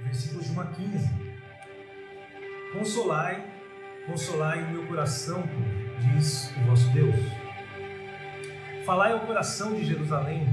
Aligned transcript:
versículos 0.00 0.46
de 0.46 0.52
1 0.52 0.60
a 0.60 0.66
15. 0.66 1.10
Consolai, 2.72 3.44
consolai 4.06 4.62
o 4.62 4.70
meu 4.70 4.86
coração, 4.86 5.42
diz 6.00 6.50
o 6.56 6.60
vosso 6.66 6.88
Deus. 6.90 7.14
Falai 8.84 9.12
ao 9.12 9.20
coração 9.20 9.74
de 9.74 9.84
Jerusalém, 9.84 10.46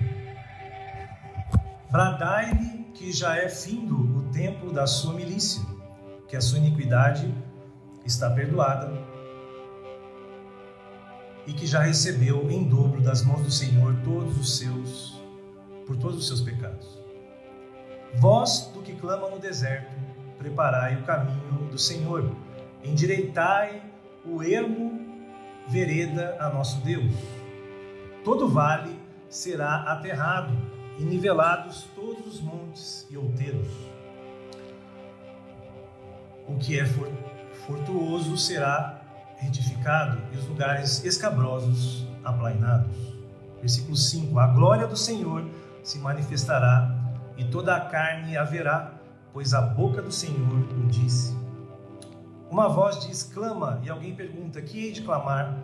bradai-lhe 1.90 2.86
que 2.94 3.12
já 3.12 3.36
é 3.36 3.50
findo 3.50 4.20
o 4.20 4.24
tempo 4.32 4.72
da 4.72 4.86
sua 4.88 5.14
milícia, 5.14 5.62
que 6.28 6.38
a 6.38 6.42
sua 6.42 6.60
iniquidade 6.60 7.34
está 8.06 8.30
perdoada 8.30 8.92
e 11.48 11.54
que 11.54 11.66
já 11.66 11.82
recebeu 11.82 12.50
em 12.50 12.64
dobro 12.64 13.02
das 13.02 13.24
mãos 13.24 13.42
do 13.42 13.52
Senhor 13.52 13.96
todos 14.04 14.38
os 14.38 14.58
seus 14.58 15.20
por 15.86 15.98
todos 15.98 16.20
os 16.20 16.28
seus 16.28 16.42
pecados. 16.42 17.01
Vós 18.16 18.72
do 18.74 18.82
que 18.82 18.94
clama 18.94 19.30
no 19.30 19.40
deserto, 19.40 19.92
preparai 20.38 20.96
o 20.96 21.04
caminho 21.04 21.70
do 21.70 21.78
Senhor, 21.78 22.32
endireitai 22.84 23.82
o 24.26 24.44
ermo 24.44 25.00
vereda 25.68 26.38
a 26.40 26.50
nosso 26.50 26.82
Deus. 26.82 27.14
Todo 28.24 28.48
vale 28.48 29.00
será 29.30 29.84
aterrado 29.84 30.54
e 31.00 31.04
nivelados 31.04 31.88
todos 31.96 32.28
os 32.28 32.42
montes 32.42 33.08
e 33.10 33.18
outeiros. 33.18 33.68
O 36.48 36.58
que 36.58 36.80
é 36.80 36.86
fortuoso 37.66 38.38
será 38.38 39.02
retificado 39.38 40.22
e 40.34 40.38
os 40.38 40.48
lugares 40.48 41.04
escabrosos 41.06 42.06
aplainados. 42.24 42.96
Versículo 43.60 43.96
5: 43.96 44.38
A 44.38 44.48
glória 44.48 44.88
do 44.88 44.98
Senhor 44.98 45.48
se 45.84 45.98
manifestará 46.00 46.91
e 47.42 47.46
toda 47.46 47.76
a 47.76 47.82
carne 47.82 48.38
haverá, 48.38 48.94
pois 49.34 49.52
a 49.52 49.62
boca 49.62 50.00
do 50.00 50.12
Senhor 50.12 50.60
o 50.78 50.88
disse. 50.88 51.36
Uma 52.52 52.70
voz 52.70 53.00
diz: 53.00 53.24
clama, 53.24 53.82
e 53.84 53.90
alguém 53.90 54.14
pergunta: 54.14 54.62
que 54.62 54.86
hei 54.86 54.92
de 54.92 55.02
clamar? 55.02 55.58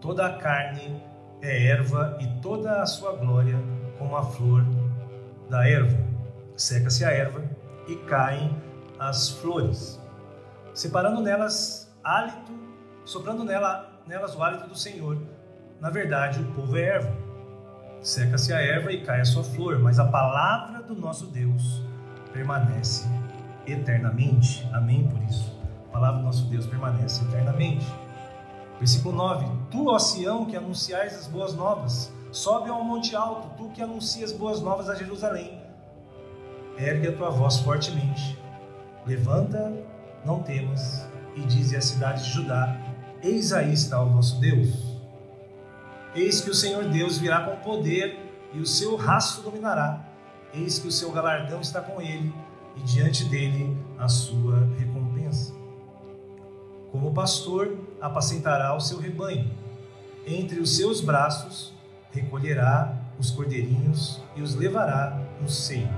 Toda 0.00 0.26
a 0.26 0.38
carne 0.38 1.02
é 1.42 1.66
erva 1.66 2.16
e 2.20 2.40
toda 2.40 2.80
a 2.80 2.86
sua 2.86 3.16
glória 3.16 3.58
como 3.98 4.16
a 4.16 4.22
flor 4.22 4.64
da 5.50 5.68
erva. 5.68 5.98
Seca-se 6.56 7.04
a 7.04 7.10
erva 7.10 7.42
e 7.88 7.96
caem 7.96 8.56
as 8.96 9.30
flores, 9.30 10.00
separando 10.72 11.20
nelas 11.20 11.92
hálito, 12.04 12.52
soprando 13.04 13.42
nela, 13.42 14.00
nelas 14.06 14.36
o 14.36 14.42
hálito 14.42 14.68
do 14.68 14.76
Senhor. 14.76 15.18
Na 15.80 15.90
verdade, 15.90 16.40
o 16.40 16.52
povo 16.52 16.76
é 16.76 16.82
erva. 16.82 17.27
Seca-se 18.02 18.52
a 18.52 18.60
erva 18.60 18.92
e 18.92 19.02
cai 19.02 19.20
a 19.20 19.24
sua 19.24 19.42
flor, 19.42 19.78
mas 19.80 19.98
a 19.98 20.04
palavra 20.04 20.82
do 20.82 20.94
nosso 20.94 21.26
Deus 21.26 21.82
permanece 22.32 23.06
eternamente. 23.66 24.66
Amém 24.72 25.06
por 25.08 25.20
isso. 25.22 25.56
A 25.88 25.92
palavra 25.92 26.20
do 26.20 26.26
nosso 26.26 26.44
Deus 26.44 26.66
permanece 26.66 27.24
eternamente. 27.24 27.86
Versículo 28.78 29.16
9: 29.16 29.46
Tu, 29.70 29.88
ó 29.88 29.98
Sião, 29.98 30.46
que 30.46 30.56
anunciais 30.56 31.14
as 31.16 31.26
boas 31.26 31.54
novas, 31.54 32.12
sobe 32.30 32.70
ao 32.70 32.84
monte 32.84 33.16
alto, 33.16 33.48
tu 33.56 33.68
que 33.70 33.82
anuncias 33.82 34.32
boas 34.32 34.60
novas 34.60 34.88
a 34.88 34.94
Jerusalém. 34.94 35.60
Ergue 36.78 37.08
a 37.08 37.16
tua 37.16 37.30
voz 37.30 37.58
fortemente. 37.58 38.38
Levanta, 39.04 39.72
não 40.24 40.42
temas, 40.42 41.08
e 41.34 41.40
dize 41.40 41.76
à 41.76 41.80
cidade 41.80 42.22
de 42.22 42.30
Judá: 42.30 42.76
Eis 43.22 43.52
aí 43.52 43.72
está 43.72 44.00
o 44.00 44.10
vosso 44.10 44.38
Deus. 44.38 44.87
Eis 46.14 46.40
que 46.40 46.50
o 46.50 46.54
Senhor 46.54 46.84
Deus 46.84 47.18
virá 47.18 47.42
com 47.42 47.56
poder 47.56 48.18
e 48.52 48.60
o 48.60 48.66
seu 48.66 48.96
rastro 48.96 49.42
dominará. 49.42 50.04
Eis 50.54 50.78
que 50.78 50.88
o 50.88 50.92
seu 50.92 51.12
galardão 51.12 51.60
está 51.60 51.80
com 51.80 52.00
ele 52.00 52.32
e 52.76 52.80
diante 52.80 53.24
dele 53.24 53.76
a 53.98 54.08
sua 54.08 54.66
recompensa. 54.78 55.54
Como 56.90 57.12
pastor, 57.12 57.76
apacentará 58.00 58.74
o 58.74 58.80
seu 58.80 58.98
rebanho. 58.98 59.50
Entre 60.26 60.60
os 60.60 60.76
seus 60.76 61.00
braços 61.00 61.74
recolherá 62.10 62.96
os 63.18 63.30
cordeirinhos 63.30 64.20
e 64.34 64.42
os 64.42 64.54
levará 64.54 65.20
no 65.40 65.48
seio. 65.48 65.88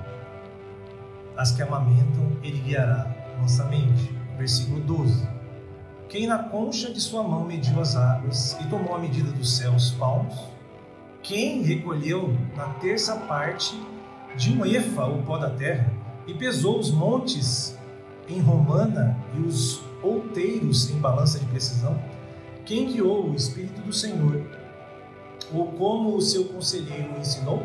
As 1.37 1.53
que 1.53 1.63
amamentam, 1.63 2.37
ele 2.43 2.59
guiará 2.59 3.07
mansamente. 3.39 4.13
Versículo 4.37 4.81
12 4.81 5.40
quem 6.11 6.27
na 6.27 6.43
concha 6.43 6.93
de 6.93 7.01
sua 7.01 7.23
mão 7.23 7.45
mediu 7.45 7.81
as 7.81 7.95
águas 7.95 8.59
e 8.61 8.67
tomou 8.69 8.97
a 8.97 8.99
medida 8.99 9.31
dos 9.31 9.57
céus 9.57 9.93
palmos? 9.93 10.35
Quem 11.23 11.63
recolheu 11.63 12.37
na 12.57 12.67
terça 12.75 13.15
parte 13.17 13.81
de 14.37 14.53
um 14.53 14.67
efa 14.67 15.07
o 15.07 15.23
pó 15.23 15.39
da 15.39 15.51
terra 15.51 15.89
e 16.27 16.35
pesou 16.35 16.81
os 16.81 16.91
montes 16.91 17.79
em 18.29 18.41
romana 18.41 19.17
e 19.37 19.41
os 19.41 19.83
outeiros 20.03 20.91
em 20.91 20.99
balança 20.99 21.39
de 21.39 21.47
precisão? 21.47 21.97
Quem 22.67 22.87
guiou 22.91 23.31
o 23.31 23.37
Espírito 23.37 23.81
do 23.83 23.93
Senhor? 23.93 24.43
Ou 25.55 25.67
como 25.73 26.17
o 26.17 26.21
seu 26.21 26.47
conselheiro 26.47 27.21
ensinou? 27.21 27.63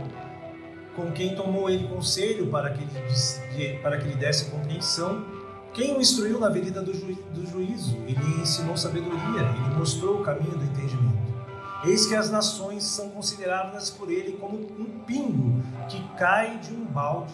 Com 0.96 1.12
quem 1.12 1.36
tomou 1.36 1.68
ele 1.68 1.88
conselho 1.88 2.46
para 2.52 2.70
que 2.70 2.86
lhe, 2.86 3.80
para 3.80 3.98
que 3.98 4.08
lhe 4.08 4.16
desse 4.16 4.52
compreensão? 4.52 5.35
Quem 5.76 5.94
o 5.94 6.00
instruiu 6.00 6.40
na 6.40 6.48
avenida 6.48 6.82
do, 6.82 6.94
ju 6.94 7.14
do 7.34 7.46
juízo? 7.46 7.98
Ele 8.08 8.42
ensinou 8.42 8.78
sabedoria, 8.78 9.42
ele 9.42 9.76
mostrou 9.78 10.22
o 10.22 10.24
caminho 10.24 10.58
do 10.58 10.64
entendimento. 10.64 11.36
Eis 11.84 12.06
que 12.06 12.16
as 12.16 12.32
nações 12.32 12.86
são 12.86 13.10
consideradas 13.10 13.90
por 13.90 14.10
ele 14.10 14.38
como 14.38 14.58
um 14.58 14.86
pingo 15.06 15.62
que 15.90 16.02
cai 16.18 16.58
de 16.60 16.74
um 16.74 16.86
balde 16.86 17.34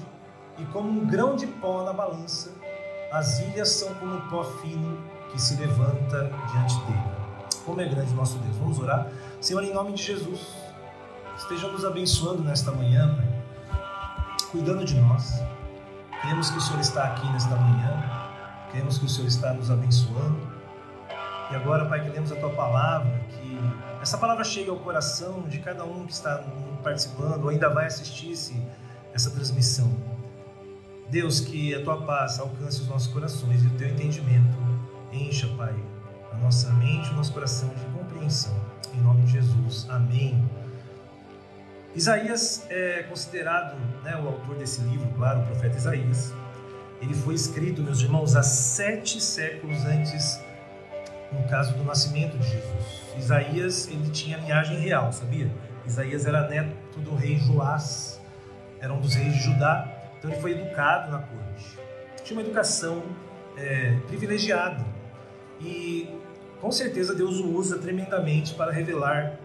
e 0.57 0.65
como 0.65 0.89
um 0.89 1.05
grão 1.05 1.35
de 1.35 1.45
pó 1.45 1.83
na 1.83 1.93
balança. 1.93 2.51
As 3.13 3.39
ilhas 3.41 3.69
são 3.69 3.93
como 3.93 4.15
um 4.15 4.21
pó 4.21 4.43
fino 4.43 4.97
que 5.31 5.39
se 5.39 5.55
levanta 5.57 6.31
diante 6.51 6.75
dele. 6.85 7.11
Como 7.63 7.79
é 7.79 7.87
grande 7.87 8.11
nosso 8.15 8.39
Deus. 8.39 8.57
Vamos 8.57 8.79
orar? 8.79 9.07
Senhor, 9.39 9.63
em 9.63 9.71
nome 9.71 9.93
de 9.93 10.01
Jesus, 10.01 10.47
esteja 11.37 11.67
nos 11.67 11.85
abençoando 11.85 12.41
nesta 12.41 12.71
manhã, 12.71 13.15
Pai, 13.15 13.79
cuidando 14.51 14.83
de 14.83 14.99
nós. 14.99 15.31
Queremos 16.21 16.49
que 16.49 16.57
o 16.57 16.61
Senhor 16.61 16.79
está 16.79 17.03
aqui 17.03 17.31
nesta 17.31 17.55
manhã 17.55 18.20
Queremos 18.71 18.97
que 18.97 19.05
o 19.05 19.09
Senhor 19.09 19.27
está 19.27 19.53
nos 19.53 19.69
abençoando. 19.69 20.39
E 21.51 21.55
agora, 21.55 21.85
Pai, 21.85 22.03
que 22.05 22.09
lemos 22.09 22.31
a 22.31 22.35
Tua 22.37 22.51
palavra, 22.51 23.11
que 23.29 23.59
essa 24.01 24.17
palavra 24.17 24.43
chegue 24.45 24.69
ao 24.69 24.77
coração 24.77 25.41
de 25.41 25.59
cada 25.59 25.83
um 25.83 26.05
que 26.05 26.13
está 26.13 26.41
participando 26.81 27.43
ou 27.43 27.49
ainda 27.49 27.69
vai 27.69 27.85
assistir 27.85 28.33
essa 29.13 29.29
transmissão. 29.31 29.91
Deus, 31.09 31.41
que 31.41 31.75
a 31.75 31.83
Tua 31.83 32.01
paz 32.03 32.39
alcance 32.39 32.79
os 32.79 32.87
nossos 32.87 33.11
corações 33.11 33.61
e 33.63 33.67
o 33.67 33.71
Teu 33.71 33.89
entendimento 33.89 34.57
encha, 35.11 35.47
Pai, 35.57 35.75
a 36.31 36.37
nossa 36.37 36.71
mente 36.71 37.09
o 37.09 37.15
nosso 37.15 37.33
coração 37.33 37.67
de 37.69 37.83
compreensão. 37.97 38.55
Em 38.93 39.01
nome 39.01 39.23
de 39.23 39.33
Jesus. 39.33 39.85
Amém. 39.89 40.49
Isaías 41.93 42.65
é 42.69 43.03
considerado 43.03 43.75
né, 44.03 44.15
o 44.15 44.27
autor 44.27 44.55
desse 44.55 44.79
livro, 44.81 45.09
claro, 45.17 45.41
o 45.41 45.45
profeta 45.47 45.75
Isaías 45.75 46.33
ele 47.01 47.15
foi 47.15 47.33
escrito, 47.33 47.81
meus 47.81 47.99
irmãos, 48.01 48.35
há 48.35 48.43
sete 48.43 49.19
séculos 49.19 49.83
antes, 49.85 50.39
no 51.31 51.47
caso 51.49 51.73
do 51.73 51.83
nascimento 51.83 52.37
de 52.37 52.47
Jesus. 52.47 53.01
Isaías, 53.17 53.87
ele 53.87 54.09
tinha 54.11 54.37
linhagem 54.37 54.79
real, 54.79 55.11
sabia? 55.11 55.51
Isaías 55.85 56.25
era 56.25 56.47
neto 56.47 56.99
do 56.99 57.15
rei 57.15 57.37
Joás, 57.37 58.21
era 58.79 58.93
um 58.93 58.99
dos 58.99 59.15
reis 59.15 59.33
de 59.33 59.39
Judá, 59.39 59.91
então 60.17 60.31
ele 60.31 60.39
foi 60.39 60.51
educado 60.51 61.11
na 61.11 61.19
corte. 61.19 61.79
Tinha 62.23 62.39
uma 62.39 62.45
educação 62.45 63.03
é, 63.57 63.97
privilegiada 64.07 64.85
e 65.59 66.07
com 66.59 66.71
certeza 66.71 67.15
Deus 67.15 67.39
o 67.39 67.49
usa 67.49 67.79
tremendamente 67.79 68.53
para 68.53 68.71
revelar 68.71 69.39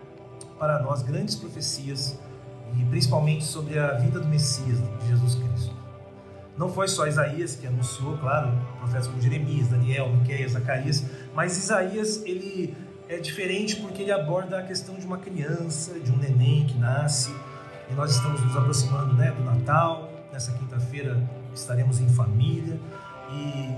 para 0.58 0.82
nós 0.82 1.02
grandes 1.02 1.34
profecias 1.34 2.18
e 2.78 2.84
principalmente 2.84 3.44
sobre 3.44 3.78
a 3.78 3.94
vida 3.94 4.20
do 4.20 4.28
Messias, 4.28 4.78
de 5.00 5.08
Jesus 5.08 5.34
Cristo. 5.34 5.85
Não 6.56 6.70
foi 6.70 6.88
só 6.88 7.06
Isaías 7.06 7.54
que 7.54 7.66
anunciou, 7.66 8.16
claro, 8.18 8.50
profetas 8.78 9.06
como 9.06 9.20
Jeremias, 9.20 9.68
Daniel, 9.68 10.08
Miqueias, 10.10 10.52
Zacarias, 10.52 11.04
mas 11.34 11.56
Isaías 11.58 12.22
ele 12.24 12.74
é 13.08 13.18
diferente 13.18 13.76
porque 13.76 14.02
ele 14.02 14.12
aborda 14.12 14.58
a 14.58 14.62
questão 14.62 14.96
de 14.96 15.06
uma 15.06 15.18
criança, 15.18 15.98
de 16.00 16.10
um 16.10 16.16
neném 16.16 16.66
que 16.66 16.76
nasce. 16.78 17.34
E 17.90 17.94
nós 17.94 18.16
estamos 18.16 18.40
nos 18.40 18.56
aproximando 18.56 19.14
né, 19.14 19.30
do 19.30 19.44
Natal. 19.44 20.10
Nessa 20.32 20.52
quinta-feira 20.52 21.22
estaremos 21.54 22.00
em 22.00 22.08
família. 22.08 22.80
E 23.30 23.74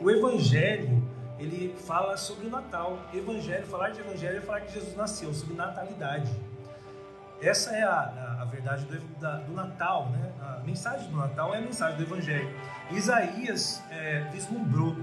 o 0.00 0.10
Evangelho 0.10 1.02
ele 1.38 1.74
fala 1.86 2.16
sobre 2.16 2.46
o 2.46 2.50
Natal. 2.50 2.98
Evangelho, 3.12 3.66
falar 3.66 3.90
de 3.90 4.00
Evangelho 4.00 4.38
é 4.38 4.40
falar 4.40 4.60
que 4.60 4.72
Jesus 4.72 4.94
nasceu, 4.96 5.32
sobre 5.34 5.54
natalidade. 5.54 6.30
Essa 7.44 7.76
é 7.76 7.82
a, 7.82 7.90
a, 7.90 8.42
a 8.42 8.44
verdade 8.46 8.86
do, 8.86 8.98
da, 9.20 9.36
do, 9.36 9.52
Natal, 9.52 10.08
né? 10.08 10.32
A 10.40 10.62
mensagem 10.64 11.10
do 11.10 11.16
Natal 11.16 11.54
é 11.54 11.58
a 11.58 11.60
mensagem 11.60 11.98
do 11.98 12.02
Evangelho. 12.02 12.48
Isaías 12.90 13.82
é, 13.90 14.26
vislumbrou 14.32 14.96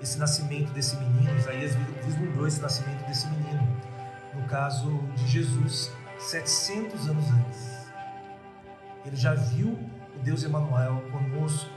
esse 0.00 0.18
nascimento 0.18 0.72
desse 0.72 0.96
menino, 0.96 1.36
Isaías 1.36 1.74
vislumbrou 2.02 2.46
esse 2.46 2.62
nascimento 2.62 3.06
desse 3.06 3.26
menino, 3.28 3.76
no 4.34 4.48
caso 4.48 4.90
de 5.14 5.28
Jesus, 5.28 5.92
700 6.18 7.08
anos 7.10 7.30
antes. 7.30 7.90
Ele 9.04 9.16
já 9.16 9.34
viu 9.34 9.78
o 10.16 10.18
Deus 10.22 10.42
Emanuel 10.42 11.02
conosco, 11.12 11.68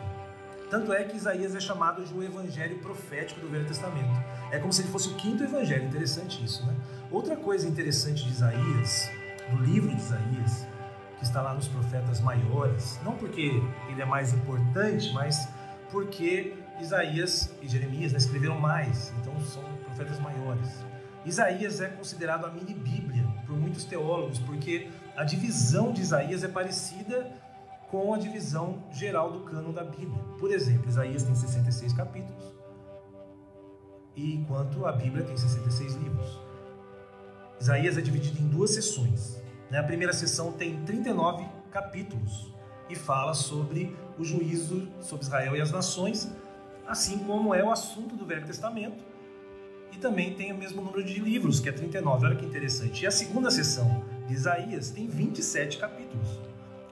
Tanto 0.70 0.92
é 0.92 1.04
que 1.04 1.16
Isaías 1.16 1.54
é 1.54 1.60
chamado 1.60 2.04
de 2.04 2.12
um 2.16 2.24
evangelho 2.24 2.80
profético 2.80 3.40
do 3.40 3.48
Velho 3.48 3.68
Testamento. 3.68 4.20
É 4.50 4.58
como 4.58 4.74
se 4.74 4.82
ele 4.82 4.90
fosse 4.90 5.10
o 5.10 5.14
quinto 5.14 5.44
evangelho. 5.44 5.86
Interessante 5.86 6.44
isso, 6.44 6.66
né? 6.66 6.74
Outra 7.12 7.36
coisa 7.36 7.68
interessante 7.68 8.24
de 8.24 8.32
Isaías, 8.32 9.08
do 9.50 9.64
livro 9.64 9.90
de 9.90 10.02
Isaías, 10.02 10.68
que 11.18 11.24
está 11.24 11.42
lá 11.42 11.54
nos 11.54 11.68
profetas 11.68 12.22
maiores, 12.22 13.00
não 13.04 13.16
porque 13.16 13.62
ele 13.90 14.02
é 14.02 14.06
mais 14.06 14.34
importante, 14.34 15.12
mas 15.14 15.48
porque 15.92 16.56
Isaías 16.82 17.54
e 17.62 17.68
Jeremias 17.68 18.12
né, 18.12 18.18
escreveram 18.18 18.60
mais, 18.60 19.14
então 19.22 19.40
são 19.42 19.64
profetas 19.86 20.20
maiores. 20.20 20.84
Isaías 21.26 21.80
é 21.80 21.88
considerado 21.88 22.46
a 22.46 22.50
mini 22.50 22.74
Bíblia 22.74 23.26
por 23.46 23.58
muitos 23.58 23.86
teólogos, 23.86 24.40
porque 24.40 24.90
a 25.16 25.24
divisão 25.24 25.94
de 25.94 26.02
Isaías 26.02 26.44
é 26.44 26.48
parecida 26.48 27.32
com 27.90 28.14
a 28.14 28.18
divisão 28.18 28.84
geral 28.92 29.32
do 29.32 29.42
cano 29.42 29.72
da 29.72 29.84
Bíblia. 29.84 30.22
Por 30.40 30.52
exemplo, 30.52 30.90
Isaías 30.90 31.24
tem 31.24 31.36
66 31.36 31.94
capítulos, 31.94 32.44
enquanto 34.18 34.86
a 34.86 34.92
Bíblia 34.92 35.24
tem 35.24 35.38
66 35.38 35.96
livros. 35.96 36.40
Isaías 37.64 37.98
é 37.98 38.02
dividido 38.02 38.42
em 38.42 38.48
duas 38.50 38.72
sessões. 38.72 39.42
Né? 39.72 39.80
A 39.80 39.84
primeira 39.84 40.12
sessão 40.12 40.52
tem 40.52 40.84
39 40.84 41.46
capítulos 41.72 42.54
e 42.90 42.96
fala 42.96 43.34
sobre 43.34 43.96
o 44.20 44.24
juízo 44.26 44.86
sobre 45.00 45.24
Israel 45.24 45.56
e 45.56 45.62
as 45.62 45.72
nações, 45.72 46.30
assim 46.86 47.20
como 47.20 47.56
é 47.56 47.64
o 47.64 47.72
assunto 47.72 48.18
do 48.18 48.26
Velho 48.26 48.46
Testamento. 48.46 49.02
E 49.94 49.98
também 49.98 50.34
tem 50.34 50.52
o 50.52 50.58
mesmo 50.58 50.82
número 50.82 51.06
de 51.06 51.18
livros, 51.22 51.62
que 51.62 51.70
é 51.70 51.72
39. 51.72 52.26
Olha 52.26 52.36
que 52.36 52.46
interessante. 52.46 53.06
E 53.06 53.08
a 53.08 53.12
segunda 53.12 53.50
sessão 53.50 54.04
de 54.28 54.34
Isaías 54.34 54.90
tem 54.90 55.08
27 55.08 55.78
capítulos 55.78 56.42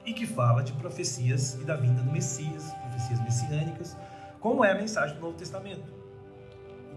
e 0.06 0.14
que 0.14 0.26
fala 0.26 0.62
de 0.62 0.72
profecias 0.72 1.52
e 1.60 1.64
da 1.64 1.76
vinda 1.76 2.00
do 2.00 2.10
Messias, 2.10 2.64
profecias 2.80 3.20
messiânicas, 3.20 3.94
como 4.40 4.64
é 4.64 4.72
a 4.72 4.74
mensagem 4.74 5.16
do 5.16 5.20
Novo 5.20 5.36
Testamento. 5.36 5.84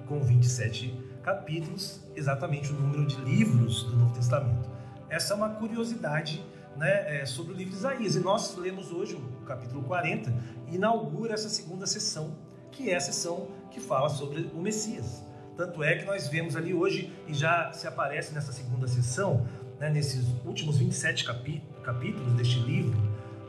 Com 0.07 0.22
27 0.22 1.05
capítulos, 1.25 2.00
exatamente 2.16 2.72
o 2.72 2.75
número 2.75 3.04
de 3.04 3.19
livros 3.22 3.83
do 3.86 3.98
Novo 3.98 4.13
Testamento. 4.13 4.69
Essa 5.10 5.33
é 5.33 5.36
uma 5.36 5.50
curiosidade 5.50 6.45
né, 6.77 7.22
é, 7.22 7.25
sobre 7.25 7.51
o 7.51 7.56
livro 7.56 7.72
de 7.72 7.80
Isaías. 7.80 8.16
E 8.16 8.19
nós 8.19 8.56
lemos 8.56 8.92
hoje 8.92 9.16
o 9.16 9.44
capítulo 9.44 9.81
40 9.83 10.31
e 10.68 10.75
inaugura 10.75 11.33
essa 11.33 11.50
segunda 11.50 11.88
sessão, 11.88 12.38
que 12.72 12.92
é 12.92 12.95
a 12.95 13.00
sessão 13.00 13.48
que 13.72 13.80
fala 13.80 14.07
sobre 14.07 14.51
o 14.54 14.62
Messias. 14.62 15.25
Tanto 15.57 15.81
é 15.83 15.95
que 15.95 16.06
nós 16.06 16.27
vemos 16.27 16.56
ali 16.56 16.75
hoje, 16.75 17.12
e 17.27 17.33
já 17.33 17.74
se 17.74 17.88
aparece 17.88 18.31
nessa 18.31 18.51
segunda 18.51 18.88
sessão, 18.88 19.48
né, 19.80 19.89
nesses 19.89 20.27
últimos 20.45 20.77
27 20.77 21.25
capítulos 21.25 22.33
deste 22.33 22.60
livro, 22.60 23.01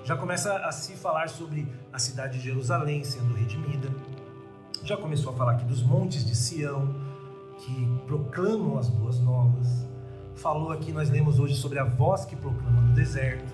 já 0.03 0.17
começa 0.17 0.57
a 0.59 0.73
se 0.73 0.95
falar 0.95 1.29
sobre 1.29 1.69
a 1.93 1.99
cidade 1.99 2.39
de 2.39 2.45
Jerusalém 2.45 3.05
sendo 3.05 3.35
redimida. 3.35 3.91
Já 4.83 4.97
começou 4.97 5.35
a 5.35 5.37
falar 5.37 5.53
aqui 5.53 5.65
dos 5.65 5.83
montes 5.83 6.25
de 6.25 6.35
Sião, 6.35 6.95
que 7.59 8.01
proclamam 8.07 8.79
as 8.79 8.89
boas 8.89 9.19
novas. 9.21 9.87
Falou 10.35 10.73
aqui, 10.73 10.93
nós 10.93 11.09
lemos 11.09 11.39
hoje 11.39 11.55
sobre 11.55 11.79
a 11.79 11.85
voz 11.85 12.25
que 12.25 12.37
proclama 12.37 12.81
no 12.83 12.95
deserto, 12.95 13.53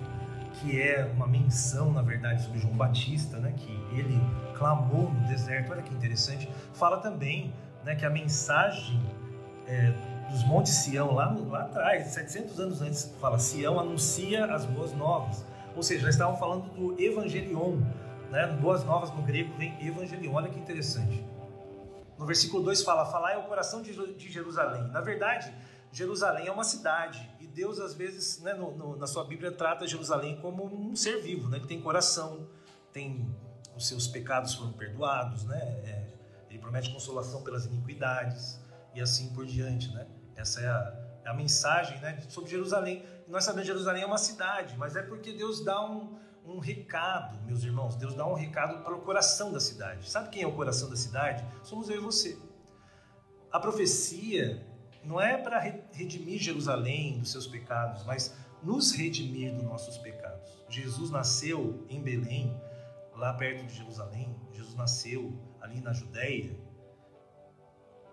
que 0.55 0.81
é 0.81 1.11
uma 1.15 1.27
menção, 1.27 1.93
na 1.93 2.03
verdade, 2.03 2.43
sobre 2.43 2.59
João 2.59 2.75
Batista, 2.75 3.39
né, 3.39 3.53
que 3.57 3.73
ele 3.97 4.21
clamou 4.57 5.11
no 5.11 5.29
deserto. 5.29 5.73
Olha 5.73 5.83
que 5.83 5.95
interessante. 5.95 6.49
Fala 6.75 6.99
também 6.99 7.53
né, 7.85 7.95
que 7.95 8.05
a 8.05 8.11
mensagem 8.11 9.01
é, 9.67 9.93
dos 10.31 10.45
montes 10.45 10.73
Sião, 10.73 11.13
lá, 11.13 11.37
lá 11.49 11.63
atrás, 11.63 12.09
700 12.09 12.61
anos 12.61 12.83
antes, 12.83 13.15
fala: 13.21 13.39
Sião 13.39 13.79
anuncia 13.79 14.47
as 14.47 14.65
boas 14.65 14.93
novas. 14.93 15.45
Ou 15.77 15.83
seja, 15.83 16.05
nós 16.05 16.15
estávamos 16.15 16.39
falando 16.39 16.65
do 16.75 17.01
evangelion. 17.01 17.79
Né? 18.31 18.47
Boas 18.61 18.85
novas 18.85 19.11
no 19.15 19.23
grego 19.23 19.53
vem 19.57 19.75
evangelion. 19.81 20.35
Olha 20.35 20.49
que 20.49 20.59
interessante. 20.59 21.25
No 22.23 22.27
versículo 22.27 22.63
2 22.63 22.83
fala: 22.83 23.05
Falar 23.05 23.33
é 23.33 23.37
o 23.37 23.43
coração 23.43 23.83
de 23.83 23.93
Jerusalém. 24.31 24.85
Na 24.93 25.01
verdade, 25.01 25.53
Jerusalém 25.91 26.47
é 26.47 26.53
uma 26.53 26.63
cidade 26.63 27.29
e 27.41 27.49
Deus, 27.49 27.81
às 27.81 27.95
vezes, 27.95 28.41
né, 28.41 28.55
no, 28.55 28.71
no, 28.77 28.97
na 28.97 29.09
sua 29.09 29.25
Bíblia, 29.25 29.51
trata 29.51 29.87
Jerusalém 29.89 30.41
como 30.41 30.65
um 30.65 30.95
ser 30.95 31.21
vivo, 31.21 31.49
né, 31.49 31.59
que 31.59 31.67
tem 31.67 31.81
coração, 31.81 32.49
tem 32.93 33.29
os 33.77 33.89
seus 33.89 34.07
pecados 34.07 34.55
foram 34.55 34.73
perdoados, 34.73 35.45
né, 35.45 35.59
é, 35.59 36.07
ele 36.49 36.61
promete 36.61 36.93
consolação 36.93 37.43
pelas 37.43 37.67
iniquidades 37.67 38.61
e 38.95 39.01
assim 39.01 39.35
por 39.35 39.45
diante, 39.45 39.93
né? 39.93 40.07
Essa 40.37 40.61
é 40.61 40.69
a, 40.69 40.95
é 41.25 41.29
a 41.29 41.35
mensagem 41.35 41.99
né, 42.01 42.23
sobre 42.29 42.51
Jerusalém. 42.51 43.05
nós 43.27 43.45
sabemos 43.45 43.67
que 43.67 43.73
Jerusalém 43.73 44.03
é 44.03 44.07
uma 44.07 44.19
cidade, 44.19 44.77
mas 44.77 44.95
é 44.95 45.03
porque 45.03 45.33
Deus 45.33 45.65
dá 45.65 45.85
um, 45.85 46.17
um 46.45 46.59
recado, 46.59 47.41
meus 47.45 47.63
irmãos. 47.63 47.97
Deus 47.97 48.15
dá 48.15 48.27
um 48.27 48.35
recado 48.35 48.83
para 48.83 48.95
o 48.95 49.01
coração 49.01 49.53
da 49.53 49.61
cidade. 49.61 50.09
Sabe 50.11 50.31
quem 50.31 50.43
é 50.43 50.47
o 50.47 50.53
coração 50.53 50.89
da 50.89 50.97
cidade? 50.97 51.45
Somos 51.63 51.89
eu 51.89 51.97
e 51.97 52.01
você. 52.01 52.39
A 53.51 53.61
profecia 53.61 54.67
não 55.05 55.21
é 55.21 55.37
para 55.37 55.59
redimir 55.93 56.41
Jerusalém 56.41 57.19
dos 57.19 57.31
seus 57.31 57.47
pecados, 57.47 58.05
mas 58.05 58.35
nos 58.63 58.93
redimir 58.93 59.53
dos 59.53 59.63
nossos 59.63 59.99
pecados. 59.99 60.51
Jesus 60.69 61.11
nasceu 61.11 61.85
em 61.89 62.01
Belém, 62.01 62.59
lá 63.15 63.35
perto 63.35 63.67
de 63.67 63.75
Jerusalém. 63.75 64.35
Jesus 64.53 64.75
nasceu 64.75 65.33
ali 65.61 65.81
na 65.81 65.93
Judéia 65.93 66.57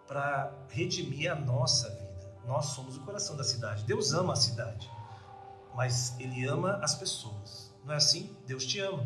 para 0.08 0.52
redimir 0.70 1.32
a 1.32 1.36
nossa 1.36 1.90
vida. 1.90 2.10
Nós 2.46 2.68
somos 2.68 2.98
o 2.98 3.02
coração 3.02 3.38
da 3.38 3.44
cidade. 3.44 3.84
Deus 3.86 4.12
ama 4.12 4.34
a 4.34 4.36
cidade, 4.36 4.90
mas 5.76 6.20
Ele 6.20 6.46
ama 6.48 6.80
as 6.82 6.96
pessoas. 6.96 7.69
Não 7.86 7.94
é 7.94 7.98
assim? 7.98 8.36
Deus 8.46 8.66
te 8.66 8.80
ama. 8.80 9.06